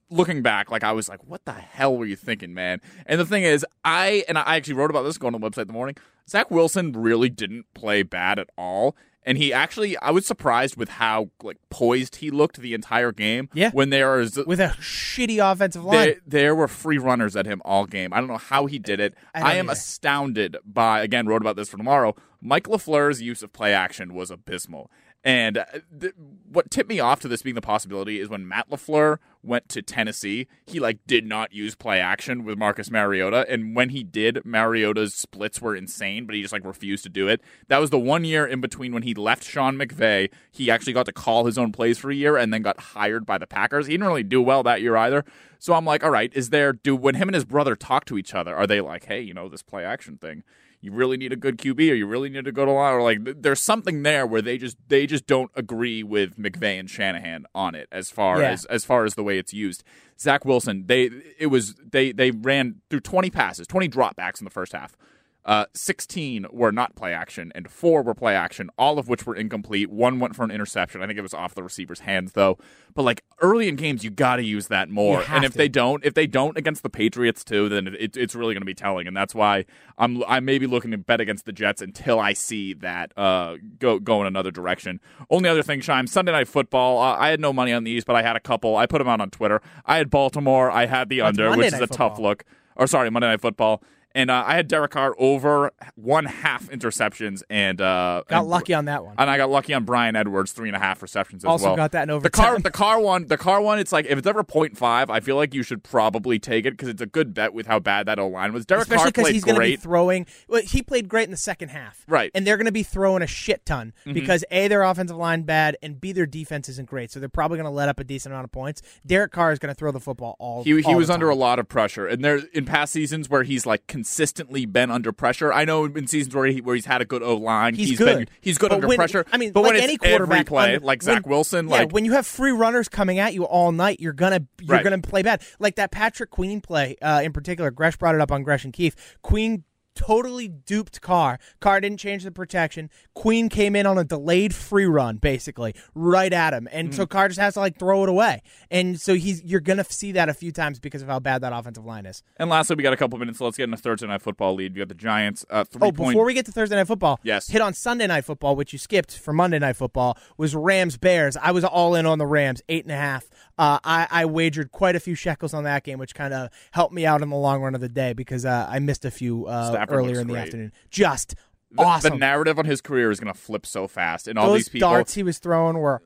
looking 0.09 0.41
back. 0.41 0.71
Like 0.71 0.83
I 0.83 0.91
was 0.91 1.07
like, 1.07 1.23
what 1.23 1.45
the 1.45 1.53
hell 1.53 1.95
were 1.95 2.05
you 2.05 2.15
thinking, 2.15 2.53
man? 2.53 2.81
And 3.05 3.19
the 3.19 3.25
thing 3.25 3.43
is, 3.43 3.65
I 3.83 4.25
and 4.27 4.39
I 4.39 4.55
actually 4.55 4.73
wrote 4.73 4.89
about 4.89 5.03
this 5.03 5.19
going 5.19 5.35
on 5.35 5.41
the 5.41 5.49
website 5.49 5.63
in 5.63 5.67
the 5.67 5.73
morning. 5.73 5.95
Zach 6.29 6.50
Wilson 6.51 6.91
really 6.94 7.29
didn't 7.29 7.65
play 7.74 8.03
bad 8.03 8.39
at 8.39 8.50
all. 8.58 8.96
And 9.27 9.39
he 9.39 9.51
actually, 9.51 9.98
I 9.98 10.12
was 10.12 10.25
surprised 10.27 10.77
with 10.77 10.88
how 10.89 11.32
like 11.41 11.58
poised 11.72 12.17
he 12.17 12.29
looked 12.29 12.58
the 12.58 12.75
entire 12.75 13.12
game. 13.12 13.50
Yeah. 13.55 13.72
When 13.72 13.89
there 13.89 14.17
was 14.17 14.38
With 14.46 14.60
a 14.60 14.75
shitty 14.79 15.39
offensive 15.51 15.84
line. 15.84 15.96
there, 16.05 16.15
there 16.27 16.55
were 16.55 16.67
free 16.67 17.00
runners 17.00 17.36
at 17.36 17.48
him 17.48 17.60
all 17.65 17.86
game. 17.88 18.13
I 18.13 18.17
don't 18.20 18.27
know 18.27 18.38
how 18.38 18.67
he 18.67 18.77
did 18.77 19.00
it. 19.00 19.15
I 19.34 19.41
I, 19.41 19.53
am 19.55 19.65
either. 19.65 19.74
astounded 19.74 20.58
by 20.63 21.01
again 21.01 21.25
wrote 21.25 21.41
about 21.41 21.55
this 21.55 21.70
for 21.70 21.77
tomorrow. 21.77 22.15
Mike 22.39 22.65
Lafleur's 22.65 23.20
use 23.20 23.41
of 23.41 23.51
play 23.51 23.74
action 23.74 24.13
was 24.13 24.29
abysmal. 24.29 24.91
And 25.25 25.58
uh, 25.58 25.65
th- 26.00 26.13
what 26.48 26.70
tipped 26.70 26.88
me 26.88 27.00
off 27.00 27.20
to 27.22 27.27
this 27.27 27.41
being 27.41 27.55
the 27.55 27.62
possibility 27.62 28.20
is 28.20 28.29
when 28.29 28.48
Matt 28.48 28.70
Lafleur 28.70 29.17
went 29.41 29.67
to 29.70 29.82
Tennessee, 29.82 30.46
he 30.67 30.79
like 30.79 31.00
did 31.08 31.25
not 31.25 31.51
use 31.51 31.74
play 31.74 32.00
action 32.00 32.44
with 32.44 32.60
Marcus 32.60 32.91
Mariota, 32.91 33.44
and 33.50 33.75
when 33.75 33.89
he 33.89 34.03
did, 34.03 34.46
Mariota's 34.46 35.15
splits 35.15 35.60
were 35.60 35.75
insane, 35.75 36.27
but 36.27 36.36
he 36.36 36.44
just 36.44 36.53
like 36.53 36.63
refused 36.63 37.03
to 37.03 37.10
do 37.10 37.27
it. 37.27 37.41
That 37.70 37.79
was 37.79 37.89
the 37.89 37.98
one 37.98 38.24
year 38.24 38.46
in 38.46 38.62
between 38.62 38.94
when 38.94 39.01
he 39.01 39.15
left 39.15 39.44
Sean 39.44 39.77
McVay. 39.77 40.29
He 40.51 40.70
actually 40.70 40.94
got 40.94 41.08
to 41.08 41.12
call 41.12 41.46
his 41.46 41.58
own 41.58 41.72
plays 41.72 41.98
for 41.98 42.12
a 42.12 42.15
year, 42.15 42.38
and 42.38 42.53
then 42.53 42.62
got 42.62 42.79
hired 42.79 43.25
by 43.25 43.39
the 43.39 43.48
Packers. 43.48 43.88
He 43.88 43.94
didn't 43.94 44.08
really 44.08 44.24
do 44.24 44.44
well 44.44 44.62
that 44.62 44.82
year 44.82 44.96
either. 44.96 45.25
So 45.58 45.74
I'm 45.74 45.86
like, 45.86 46.03
all 46.03 46.12
right, 46.12 46.32
is 46.36 46.51
there 46.51 46.72
do 46.72 46.96
when 46.96 47.15
him 47.15 47.29
and 47.29 47.36
his 47.36 47.46
brother 47.46 47.75
talk 47.75 48.05
to 48.05 48.17
each 48.20 48.36
other, 48.36 48.55
are 48.55 48.67
they 48.67 48.79
like, 48.79 49.05
hey, 49.05 49.22
you 49.22 49.34
know, 49.34 49.50
this 49.50 49.63
play 49.63 49.84
action 49.84 50.17
thing? 50.17 50.44
You 50.82 50.91
really 50.91 51.17
need 51.17 51.34
a 51.34 51.36
good 51.36 51.58
QB, 51.58 51.91
or 51.91 51.96
you 51.96 52.05
really 52.08 52.29
need 52.29 52.46
to 52.46 52.51
go 52.51 52.65
to 52.65 52.72
line, 52.72 52.94
or 52.94 53.01
like 53.01 53.20
there's 53.41 53.62
something 53.62 54.03
there 54.03 54.25
where 54.27 54.41
they 54.41 54.58
just 54.58 54.77
they 54.88 55.05
just 55.08 55.25
don't 55.27 55.51
agree 55.55 56.03
with 56.03 56.38
McVay 56.38 56.79
and 56.79 56.89
Shanahan 56.89 57.46
on 57.55 57.75
it 57.75 57.88
as 57.91 58.10
far 58.12 58.41
Yeah. 58.41 58.51
as 58.51 58.65
as 58.65 58.86
far 58.86 59.05
as 59.05 59.15
the 59.15 59.24
way 59.24 59.38
it's 59.38 59.53
used. 59.53 59.84
Zach 60.20 60.46
Wilson, 60.46 60.86
they 60.88 61.10
it 61.39 61.48
was 61.48 61.75
they 61.75 62.12
they 62.12 62.32
ran 62.32 62.82
through 62.89 63.01
20 63.01 63.29
passes, 63.29 63.67
20 63.67 63.89
dropbacks 63.89 64.39
in 64.39 64.46
the 64.46 64.51
first 64.51 64.72
half. 64.74 64.96
Uh, 65.45 65.65
16 65.75 66.47
were 66.51 66.71
not 66.71 66.95
play 66.95 67.13
action, 67.13 67.51
and 67.53 67.69
four 67.69 68.01
were 68.01 68.15
play 68.15 68.35
action, 68.35 68.69
all 68.79 68.97
of 68.97 69.07
which 69.07 69.27
were 69.27 69.35
incomplete. 69.35 69.91
One 69.91 70.19
went 70.19 70.35
for 70.35 70.43
an 70.43 70.49
interception. 70.49 71.03
I 71.03 71.07
think 71.07 71.19
it 71.19 71.21
was 71.21 71.35
off 71.35 71.53
the 71.53 71.61
receiver's 71.61 71.99
hands, 71.99 72.31
though. 72.31 72.57
But 72.95 73.03
like 73.03 73.23
early 73.41 73.67
in 73.67 73.75
games, 73.75 74.03
you 74.03 74.09
got 74.09 74.37
to 74.37 74.43
use 74.43 74.69
that 74.69 74.89
more. 74.89 75.23
And 75.29 75.43
if 75.43 75.51
to. 75.51 75.57
they 75.57 75.67
don't, 75.67 76.03
if 76.03 76.13
they 76.13 76.25
don't 76.25 76.57
against 76.57 76.81
the 76.81 76.89
Patriots 76.89 77.43
too, 77.43 77.69
then 77.69 77.87
it, 77.87 78.17
it's 78.17 78.33
really 78.33 78.53
going 78.53 78.61
to 78.61 78.65
be 78.65 78.73
telling. 78.73 79.05
And 79.05 79.15
that's 79.15 79.35
why 79.35 79.65
I'm 79.97 80.23
I 80.27 80.39
may 80.39 80.57
be 80.57 80.65
looking 80.65 80.91
to 80.91 80.97
bet 80.97 81.21
against 81.21 81.45
the 81.45 81.51
Jets 81.51 81.81
until 81.81 82.19
I 82.19 82.33
see 82.33 82.73
that 82.75 83.15
uh, 83.17 83.57
go 83.77 83.99
go 83.99 84.21
in 84.21 84.27
another 84.27 84.51
direction. 84.51 84.99
Only 85.29 85.49
other 85.49 85.61
thing, 85.63 85.81
Shime, 85.81 86.07
Sunday 86.07 86.31
Night 86.31 86.47
Football. 86.47 86.99
Uh, 86.99 87.17
I 87.17 87.29
had 87.29 87.39
no 87.39 87.53
money 87.53 87.73
on 87.73 87.83
these, 87.83 88.03
but 88.03 88.15
I 88.15 88.23
had 88.23 88.35
a 88.35 88.39
couple. 88.39 88.77
I 88.77 88.85
put 88.85 88.99
them 88.99 89.07
out 89.07 89.21
on 89.21 89.29
Twitter. 89.29 89.61
I 89.85 89.97
had 89.97 90.09
Baltimore. 90.09 90.71
I 90.71 90.85
had 90.85 91.09
the 91.09 91.19
That's 91.19 91.37
under, 91.37 91.49
Monday 91.49 91.65
which 91.65 91.73
is 91.73 91.81
a 91.81 91.87
tough 91.87 92.17
look. 92.17 92.45
Or 92.75 92.87
sorry, 92.87 93.09
Monday 93.09 93.27
Night 93.27 93.41
Football. 93.41 93.83
And 94.15 94.31
uh, 94.31 94.43
I 94.48 94.55
had 94.55 94.67
Derek 94.69 94.91
Carr 94.91 95.13
over 95.19 95.72
one 95.95 96.25
half 96.25 96.69
interceptions 96.69 97.43
and 97.50 97.79
uh, 97.81 98.24
Got 98.27 98.39
and- 98.41 98.50
lucky 98.50 98.74
on 98.74 98.86
that 98.86 99.03
one. 99.05 99.13
and 99.17 99.29
I 99.29 99.36
got 99.38 99.50
lucky 99.50 99.74
on 99.74 99.84
Bryan 99.84 100.15
Edwards 100.15 100.53
three 100.53 100.69
and 100.69 100.75
a 100.75 100.79
half 100.79 101.01
receptions 101.01 101.43
as 101.43 101.50
Also 101.50 101.65
well. 101.65 101.75
got 101.75 101.91
that 101.91 102.10
in 102.10 102.19
The 102.22 102.29
car, 102.29 102.57
the 102.57 102.72
car 102.72 103.00
one, 103.00 103.27
the 103.27 103.38
car 103.38 103.62
one. 103.62 103.77
It's 103.77 103.91
like 103.91 104.05
if 104.05 104.17
it's 104.17 104.25
ever 104.25 104.43
0.5, 104.43 105.10
I 105.10 105.19
feel 105.19 105.36
like 105.36 105.53
you 105.53 105.62
should 105.63 105.84
probably 105.84 106.39
take 106.39 106.65
it 106.65 106.72
because 106.72 106.88
it's 106.88 107.01
a 107.01 107.05
good 107.05 107.34
bet 107.34 107.53
with 107.53 107.67
how 107.67 107.79
bad 107.79 108.05
that 108.07 108.17
O 108.17 108.27
line 108.27 108.53
was. 108.53 108.65
Derek 108.65 108.84
Especially 108.84 109.12
Carr 109.12 109.24
played 109.25 109.34
he's 109.34 109.43
to 109.43 109.51
be 109.51 109.55
great. 109.57 109.81
throwing. 109.81 110.25
Well, 110.48 110.62
he 110.62 110.81
played 110.81 111.10
great 111.10 111.25
in 111.25 111.31
the 111.31 111.38
second 111.38 111.69
half, 111.69 112.03
Right. 112.07 112.29
Mm-hmm. 112.29 112.38
And 112.38 112.48
they're 112.48 112.57
going 112.57 112.65
to 112.67 112.72
be 112.72 112.84
throwing 112.84 113.22
a 113.22 113.27
shit 113.27 113.65
ton 113.65 113.93
because 114.05 114.45
a 114.50 114.69
their 114.69 114.84
offensive 114.84 115.17
line 115.17 115.43
bad 115.43 115.75
and 115.84 116.00
b 116.00 116.13
their 116.13 116.25
defense 116.25 116.69
isn't 116.69 116.88
great, 116.89 117.12
so 117.12 117.19
they're 117.19 117.27
probably 117.27 117.57
going 117.57 117.65
to 117.65 117.69
let 117.69 117.89
up 117.89 118.00
a 118.00 118.03
decent 118.05 118.31
amount 118.34 118.45
of 118.45 118.51
points. 118.53 118.81
Derek 119.05 119.34
Carr 119.34 119.51
is 119.51 119.60
going 119.60 119.74
to 119.74 119.77
throw 119.77 119.91
the 119.91 120.00
football 120.00 120.38
all. 120.39 120.63
he 120.63 120.72
he 120.77 120.84
all 120.86 120.95
was 120.95 121.10
under 121.10 121.29
a 121.29 121.36
lot 121.36 121.60
of 121.60 121.67
pressure, 121.67 122.07
and 122.07 122.24
there 122.24 122.39
in 122.53 122.63
past 122.65 122.93
seasons 122.93 123.29
where 123.29 123.43
he's 123.43 123.65
like 123.65 123.86
consistently 124.05 124.65
been 124.67 124.91
under 124.91 125.12
pressure. 125.12 125.51
I 125.51 125.65
know 125.65 125.85
in 125.85 126.05
seasons 126.07 126.35
where 126.35 126.45
he 126.45 126.62
where 126.62 126.75
he's 126.75 126.85
had 126.85 127.01
a 127.01 127.05
good 127.05 127.24
O 127.24 127.35
line, 127.38 127.74
He's 127.74 127.97
been 127.97 128.27
he's 128.39 128.57
good 128.59 128.69
But 128.69 128.75
under 128.75 128.88
when- 128.88 128.97
pressure. 128.97 129.25
I 129.33 129.38
mean, 129.38 129.51
but 129.51 129.62
like 129.62 129.69
when 129.74 129.75
it's 129.77 129.83
any 129.83 129.97
quarterback 129.97 130.45
play, 130.45 130.75
under- 130.75 130.85
like 130.85 131.01
Zach 131.01 131.25
when- 131.25 131.31
Wilson, 131.31 131.67
yeah, 131.67 131.75
like 131.75 131.91
when 131.91 132.05
you 132.05 132.13
have 132.13 132.27
free 132.27 132.51
runners 132.51 132.88
coming 132.88 133.17
at 133.17 133.33
you 133.33 133.45
all 133.45 133.71
night, 133.71 134.00
you're 134.00 134.13
gonna 134.13 134.41
you're 134.62 134.75
Right. 134.75 134.83
gonna 134.83 135.00
play 135.00 135.24
bad. 135.24 135.41
Like 135.59 135.75
that 135.77 135.91
Patrick 135.91 136.29
Queen 136.29 136.62
play 136.62 136.95
uh, 137.01 137.21
in 137.24 137.33
particular. 137.33 137.71
Gresh 137.71 137.97
brought 137.97 138.13
it 138.15 138.21
up 138.21 138.31
on 138.31 138.43
Gresh 138.43 138.63
and 138.63 138.71
Keefe. 138.74 138.95
Queen 139.24 139.63
totally 139.95 140.47
duped 140.47 141.01
Carr. 141.01 141.39
Carr 141.61 141.79
didn't 141.81 141.97
change 141.99 142.23
the 142.23 142.31
protection. 142.31 142.89
Queen 143.13 143.49
came 143.49 143.75
in 143.75 143.85
on 143.85 143.97
a 143.97 144.03
delayed 144.03 144.53
free 144.53 144.85
run, 144.85 145.17
basically 145.17 145.73
right 145.93 146.31
at 146.33 146.53
him, 146.53 146.67
and 146.71 146.89
Mm. 146.89 146.93
so 146.93 147.05
Carr 147.05 147.27
just 147.29 147.39
has 147.39 147.53
to 147.55 147.59
like 147.61 147.79
throw 147.79 148.03
it 148.03 148.09
away. 148.09 148.41
And 148.69 148.99
so 148.99 149.13
he's 149.15 149.43
you're 149.43 149.59
gonna 149.61 149.83
see 149.85 150.11
that 150.13 150.29
a 150.29 150.33
few 150.33 150.51
times 150.51 150.79
because 150.79 151.01
of 151.01 151.07
how 151.07 151.19
bad 151.19 151.41
that 151.41 151.53
offensive 151.53 151.85
line 151.85 152.05
is. 152.05 152.21
And 152.37 152.49
lastly, 152.49 152.75
we 152.75 152.83
got 152.83 152.93
a 152.93 152.97
couple 152.97 153.17
minutes. 153.17 153.39
So 153.39 153.45
let's 153.45 153.57
get 153.57 153.63
in 153.65 153.73
a 153.73 153.77
Thursday 153.77 154.07
night 154.07 154.21
football 154.21 154.53
lead. 154.55 154.75
You 154.75 154.81
got 154.81 154.89
the 154.89 154.93
Giants. 154.95 155.45
Uh, 155.49 155.63
three 155.63 155.79
Oh, 155.87 155.91
point. 155.91 156.09
before 156.11 156.25
we 156.25 156.33
get 156.33 156.45
to 156.47 156.51
Thursday 156.51 156.75
night 156.75 156.87
football, 156.87 157.19
Yes. 157.23 157.47
hit 157.47 157.61
on 157.61 157.73
Sunday 157.73 158.07
night 158.07 158.25
football, 158.25 158.55
which 158.55 158.73
you 158.73 158.79
skipped 158.79 159.17
for 159.17 159.33
Monday 159.33 159.59
night 159.59 159.75
football, 159.75 160.17
was 160.37 160.55
Rams 160.55 160.97
Bears. 160.97 161.37
I 161.41 161.51
was 161.51 161.63
all 161.63 161.95
in 161.95 162.05
on 162.05 162.17
the 162.19 162.27
Rams, 162.27 162.61
eight 162.69 162.83
and 162.83 162.91
a 162.91 162.97
half. 162.97 163.25
Uh, 163.57 163.79
I, 163.85 164.07
I 164.11 164.25
wagered 164.25 164.71
quite 164.71 164.95
a 164.97 164.99
few 164.99 165.15
shekels 165.15 165.53
on 165.53 165.63
that 165.63 165.83
game, 165.83 165.97
which 165.97 166.13
kind 166.13 166.33
of 166.33 166.49
helped 166.71 166.93
me 166.93 167.05
out 167.05 167.21
in 167.21 167.29
the 167.29 167.35
long 167.37 167.61
run 167.61 167.73
of 167.73 167.79
the 167.81 167.87
day 167.87 168.11
because 168.11 168.45
uh, 168.45 168.67
I 168.69 168.79
missed 168.79 169.05
a 169.05 169.11
few 169.11 169.45
uh, 169.45 169.85
Earlier 169.89 170.20
in 170.22 170.27
the 170.27 170.34
great. 170.34 170.42
afternoon. 170.44 170.72
Just 170.89 171.36
the, 171.72 171.84
awesome. 171.84 172.12
the 172.12 172.18
narrative 172.18 172.58
on 172.60 172.65
his 172.65 172.82
career 172.82 173.12
is 173.12 173.20
going 173.20 173.34
to 173.34 173.39
flip 173.39 173.65
so 173.65 173.88
fast, 173.88 174.27
and 174.27 174.38
all 174.39 174.48
Those 174.48 174.58
these 174.60 174.70
people 174.70 174.89
darts 174.89 175.13
he 175.13 175.24
was 175.24 175.39
throwing 175.39 175.77
were 175.77 176.01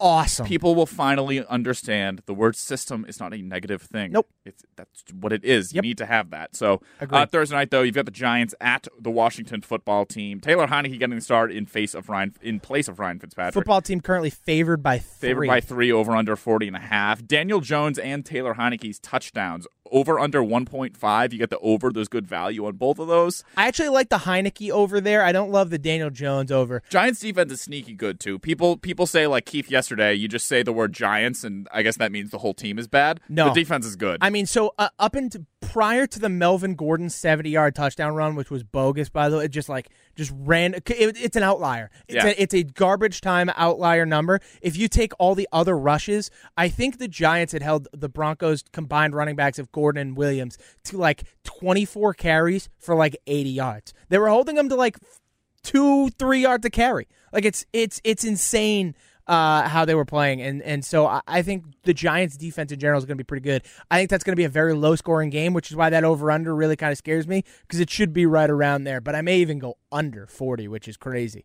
awesome. 0.00 0.46
people 0.46 0.74
will 0.74 0.86
finally 0.86 1.44
understand 1.46 2.22
the 2.26 2.34
word 2.34 2.56
system 2.56 3.04
is 3.08 3.20
not 3.20 3.32
a 3.34 3.38
negative 3.38 3.82
thing. 3.82 4.12
Nope. 4.12 4.28
It's 4.44 4.64
that's 4.76 5.04
what 5.12 5.32
it 5.32 5.44
is. 5.44 5.72
Yep. 5.72 5.84
You 5.84 5.88
need 5.88 5.98
to 5.98 6.06
have 6.06 6.30
that. 6.30 6.56
So 6.56 6.80
uh, 7.00 7.26
Thursday 7.26 7.54
night 7.54 7.70
though, 7.70 7.82
you've 7.82 7.94
got 7.94 8.06
the 8.06 8.10
Giants 8.10 8.54
at 8.60 8.88
the 8.98 9.10
Washington 9.10 9.60
football 9.60 10.06
team. 10.06 10.40
Taylor 10.40 10.66
Heinicke 10.66 10.98
getting 10.98 11.16
the 11.16 11.20
start 11.20 11.52
in 11.52 11.66
face 11.66 11.94
of 11.94 12.08
Ryan 12.08 12.34
in 12.42 12.60
place 12.60 12.88
of 12.88 12.98
Ryan 12.98 13.18
Fitzpatrick. 13.18 13.54
Football 13.54 13.82
team 13.82 14.00
currently 14.00 14.30
favored 14.30 14.82
by 14.82 14.98
three. 14.98 15.28
Favored 15.28 15.46
by 15.48 15.60
three 15.60 15.92
over 15.92 16.12
under 16.12 16.36
40 16.36 16.68
and 16.68 16.76
a 16.76 16.80
half. 16.80 17.24
Daniel 17.26 17.60
Jones 17.60 17.98
and 17.98 18.24
Taylor 18.24 18.54
Heinicke's 18.54 18.98
touchdowns 18.98 19.66
over 19.90 20.18
under 20.18 20.42
1.5. 20.42 21.32
You 21.32 21.38
get 21.38 21.50
the 21.50 21.58
over. 21.58 21.90
There's 21.90 22.08
good 22.08 22.26
value 22.26 22.66
on 22.66 22.76
both 22.76 22.98
of 22.98 23.08
those. 23.08 23.44
I 23.56 23.68
actually 23.68 23.88
like 23.90 24.08
the 24.08 24.18
Heinicke 24.18 24.70
over 24.70 25.00
there. 25.00 25.24
I 25.24 25.32
don't 25.32 25.50
love 25.50 25.70
the 25.70 25.78
Daniel 25.78 26.10
Jones 26.10 26.50
over. 26.52 26.82
Giants 26.88 27.20
defense 27.20 27.52
is 27.52 27.60
sneaky 27.60 27.94
good 27.94 28.20
too. 28.20 28.38
People 28.38 28.76
people 28.76 29.06
say 29.06 29.26
like 29.26 29.46
Keefe 29.46 29.70
yesterday, 29.70 30.14
you 30.14 30.28
just 30.28 30.46
say 30.46 30.62
the 30.62 30.72
word 30.72 30.92
Giants 30.92 31.44
and 31.44 31.68
I 31.72 31.82
guess 31.82 31.96
that 31.96 32.12
means 32.12 32.30
the 32.30 32.38
whole 32.38 32.54
team 32.54 32.78
is 32.78 32.88
bad. 32.88 33.20
No. 33.28 33.48
The 33.48 33.54
defense 33.54 33.86
is 33.86 33.96
good. 33.96 34.18
I 34.20 34.30
mean, 34.30 34.46
so 34.46 34.74
uh, 34.78 34.88
up 34.98 35.16
into 35.16 35.46
prior 35.60 36.06
to 36.06 36.18
the 36.18 36.28
Melvin 36.28 36.74
Gordon 36.74 37.10
seventy-yard 37.10 37.74
touchdown 37.74 38.14
run, 38.14 38.34
which 38.34 38.50
was 38.50 38.62
bogus, 38.62 39.08
by 39.08 39.28
the 39.28 39.38
way, 39.38 39.44
it 39.44 39.50
just 39.50 39.68
like 39.68 39.90
just 40.16 40.32
ran. 40.34 40.74
It, 40.74 40.84
it's 40.88 41.36
an 41.36 41.42
outlier. 41.42 41.90
It's, 42.08 42.16
Yeah. 42.24 42.26
a, 42.30 42.34
it's 42.42 42.54
a 42.54 42.62
garbage 42.62 43.20
time 43.20 43.50
outlier 43.56 44.04
number. 44.06 44.40
If 44.62 44.76
you 44.76 44.88
take 44.88 45.12
all 45.18 45.34
the 45.34 45.48
other 45.52 45.76
rushes, 45.78 46.30
I 46.56 46.68
think 46.68 46.98
the 46.98 47.08
Giants 47.08 47.52
had 47.52 47.62
held 47.62 47.88
the 47.92 48.08
Broncos 48.08 48.64
combined 48.72 49.14
running 49.14 49.36
backs 49.36 49.58
of 49.58 49.70
Gordon 49.72 50.00
and 50.00 50.16
Williams 50.16 50.56
to 50.84 50.96
like 50.96 51.24
twenty-four 51.44 52.14
carries 52.14 52.68
for 52.78 52.94
like 52.94 53.16
eighty 53.26 53.50
yards. 53.50 53.92
They 54.08 54.18
were 54.18 54.28
holding 54.28 54.56
them 54.56 54.68
to 54.70 54.74
like 54.74 54.98
two, 55.62 56.08
three 56.10 56.40
yards 56.42 56.62
to 56.62 56.70
carry. 56.70 57.06
Like 57.32 57.44
it's 57.44 57.66
it's 57.72 58.00
it's 58.02 58.24
insane 58.24 58.94
uh, 59.30 59.68
how 59.68 59.84
they 59.84 59.94
were 59.94 60.04
playing, 60.04 60.42
and 60.42 60.60
and 60.62 60.84
so 60.84 61.06
I, 61.06 61.20
I 61.28 61.42
think 61.42 61.64
the 61.84 61.94
Giants' 61.94 62.36
defense 62.36 62.72
in 62.72 62.80
general 62.80 62.98
is 62.98 63.04
going 63.04 63.16
to 63.16 63.22
be 63.22 63.26
pretty 63.26 63.44
good. 63.44 63.62
I 63.88 63.98
think 63.98 64.10
that's 64.10 64.24
going 64.24 64.32
to 64.32 64.36
be 64.36 64.44
a 64.44 64.48
very 64.48 64.74
low 64.74 64.96
scoring 64.96 65.30
game, 65.30 65.52
which 65.52 65.70
is 65.70 65.76
why 65.76 65.88
that 65.88 66.02
over 66.02 66.32
under 66.32 66.52
really 66.52 66.74
kind 66.74 66.90
of 66.90 66.98
scares 66.98 67.28
me 67.28 67.44
because 67.62 67.78
it 67.78 67.88
should 67.90 68.12
be 68.12 68.26
right 68.26 68.50
around 68.50 68.84
there. 68.84 69.00
But 69.00 69.14
I 69.14 69.22
may 69.22 69.38
even 69.38 69.60
go 69.60 69.78
under 69.92 70.26
forty, 70.26 70.66
which 70.66 70.88
is 70.88 70.96
crazy. 70.96 71.44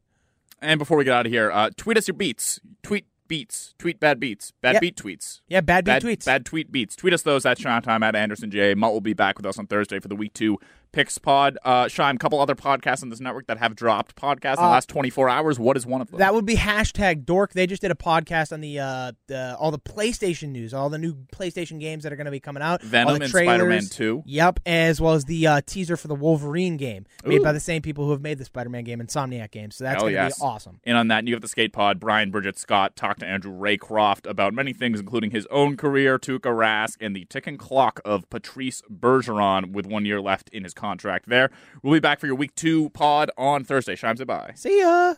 And 0.61 0.79
before 0.79 0.97
we 0.97 1.03
get 1.03 1.13
out 1.13 1.27
of 1.27 1.31
here, 1.31 1.51
uh, 1.51 1.69
tweet 1.77 1.95
us 1.95 2.07
your 2.07 2.15
beats. 2.15 2.59
Tweet 2.81 3.05
beats. 3.27 3.73
Tweet 3.79 3.99
bad 3.99 4.19
beats. 4.19 4.51
Bad 4.61 4.73
Yep. 4.73 4.81
beat 4.81 4.95
tweets. 4.97 5.41
Yeah, 5.47 5.61
bad 5.61 5.85
beat 5.85 5.91
Bad, 5.91 6.01
tweets. 6.03 6.25
bad 6.25 6.45
tweet 6.45 6.71
beats. 6.71 6.95
Tweet 6.95 7.13
us 7.13 7.21
those 7.21 7.45
at 7.45 7.57
Shine 7.59 7.81
Time 7.81 8.03
at 8.03 8.15
Anderson 8.15 8.51
J. 8.51 8.73
Mutt 8.75 8.91
will 8.93 9.01
be 9.01 9.13
back 9.13 9.37
with 9.37 9.45
us 9.45 9.57
on 9.59 9.67
Thursday 9.67 9.99
for 9.99 10.07
the 10.07 10.15
week 10.15 10.33
two 10.33 10.57
picks 10.91 11.17
pod. 11.17 11.57
Uh, 11.65 11.89
Shine, 11.89 12.15
a 12.15 12.17
couple 12.17 12.39
other 12.39 12.55
podcasts 12.55 13.03
on 13.03 13.09
this 13.09 13.19
network 13.19 13.47
that 13.47 13.57
have 13.57 13.75
dropped 13.75 14.15
podcasts 14.15 14.51
in 14.57 14.63
the 14.63 14.67
Uh, 14.67 14.69
last 14.69 14.87
24 14.87 15.27
hours. 15.27 15.59
What 15.59 15.75
is 15.75 15.85
one 15.85 15.99
of 15.99 16.09
them? 16.09 16.19
That 16.19 16.33
would 16.33 16.45
be 16.45 16.55
hashtag 16.55 17.25
dork. 17.25 17.51
They 17.51 17.67
just 17.67 17.81
did 17.81 17.91
a 17.91 17.95
podcast 17.95 18.53
on 18.53 18.61
the 18.61 18.79
uh 18.79 19.11
the 19.27 19.57
all 19.59 19.71
the 19.71 19.79
PlayStation 19.79 20.49
news, 20.49 20.73
all 20.73 20.89
the 20.89 20.97
new 20.97 21.13
PlayStation 21.33 21.81
games 21.81 22.03
that 22.03 22.13
are 22.13 22.15
going 22.15 22.25
to 22.25 22.31
be 22.31 22.39
coming 22.39 22.63
out. 22.63 22.81
Venom 22.81 23.21
and. 23.21 23.29
Spider-Man 23.29 23.85
2. 23.89 24.23
Yep, 24.25 24.59
as 24.65 25.01
well 25.01 25.13
as 25.13 25.25
the 25.25 25.45
uh, 25.47 25.61
teaser 25.65 25.97
for 25.97 26.07
the 26.07 26.15
Wolverine 26.15 26.77
game, 26.77 27.05
made 27.25 27.39
Ooh. 27.41 27.43
by 27.43 27.51
the 27.51 27.59
same 27.59 27.81
people 27.81 28.05
who 28.05 28.11
have 28.11 28.21
made 28.21 28.37
the 28.37 28.45
Spider-Man 28.45 28.85
game, 28.85 28.99
Insomniac 28.99 29.51
game. 29.51 29.71
So 29.71 29.83
that's 29.83 29.95
Hell 29.95 30.03
going 30.03 30.13
to 30.13 30.19
yes. 30.21 30.39
be 30.39 30.45
awesome. 30.45 30.79
And 30.85 30.95
on 30.97 31.09
that, 31.09 31.27
you 31.27 31.33
have 31.33 31.41
the 31.41 31.47
skate 31.49 31.73
pod. 31.73 31.99
Brian 31.99 32.31
Bridget 32.31 32.57
Scott 32.57 32.95
talked 33.15 33.21
to 33.21 33.27
Andrew 33.27 33.53
Raycroft 33.53 34.29
about 34.29 34.53
many 34.53 34.73
things, 34.73 34.99
including 34.99 35.31
his 35.31 35.47
own 35.49 35.77
career, 35.77 36.19
Tuukka 36.19 36.51
Rask, 36.51 36.97
and 36.99 37.15
the 37.15 37.25
ticking 37.25 37.57
clock 37.57 38.01
of 38.03 38.29
Patrice 38.29 38.81
Bergeron 38.91 39.71
with 39.71 39.85
one 39.85 40.05
year 40.05 40.19
left 40.19 40.49
in 40.49 40.63
his 40.63 40.73
contract 40.73 41.29
there. 41.29 41.49
We'll 41.81 41.93
be 41.93 41.99
back 41.99 42.19
for 42.19 42.27
your 42.27 42.35
week 42.35 42.55
two 42.55 42.89
pod 42.89 43.31
on 43.37 43.63
Thursday. 43.63 43.95
Shimes 43.95 44.19
it 44.19 44.27
by. 44.27 44.51
See 44.55 44.81
ya. 44.81 45.15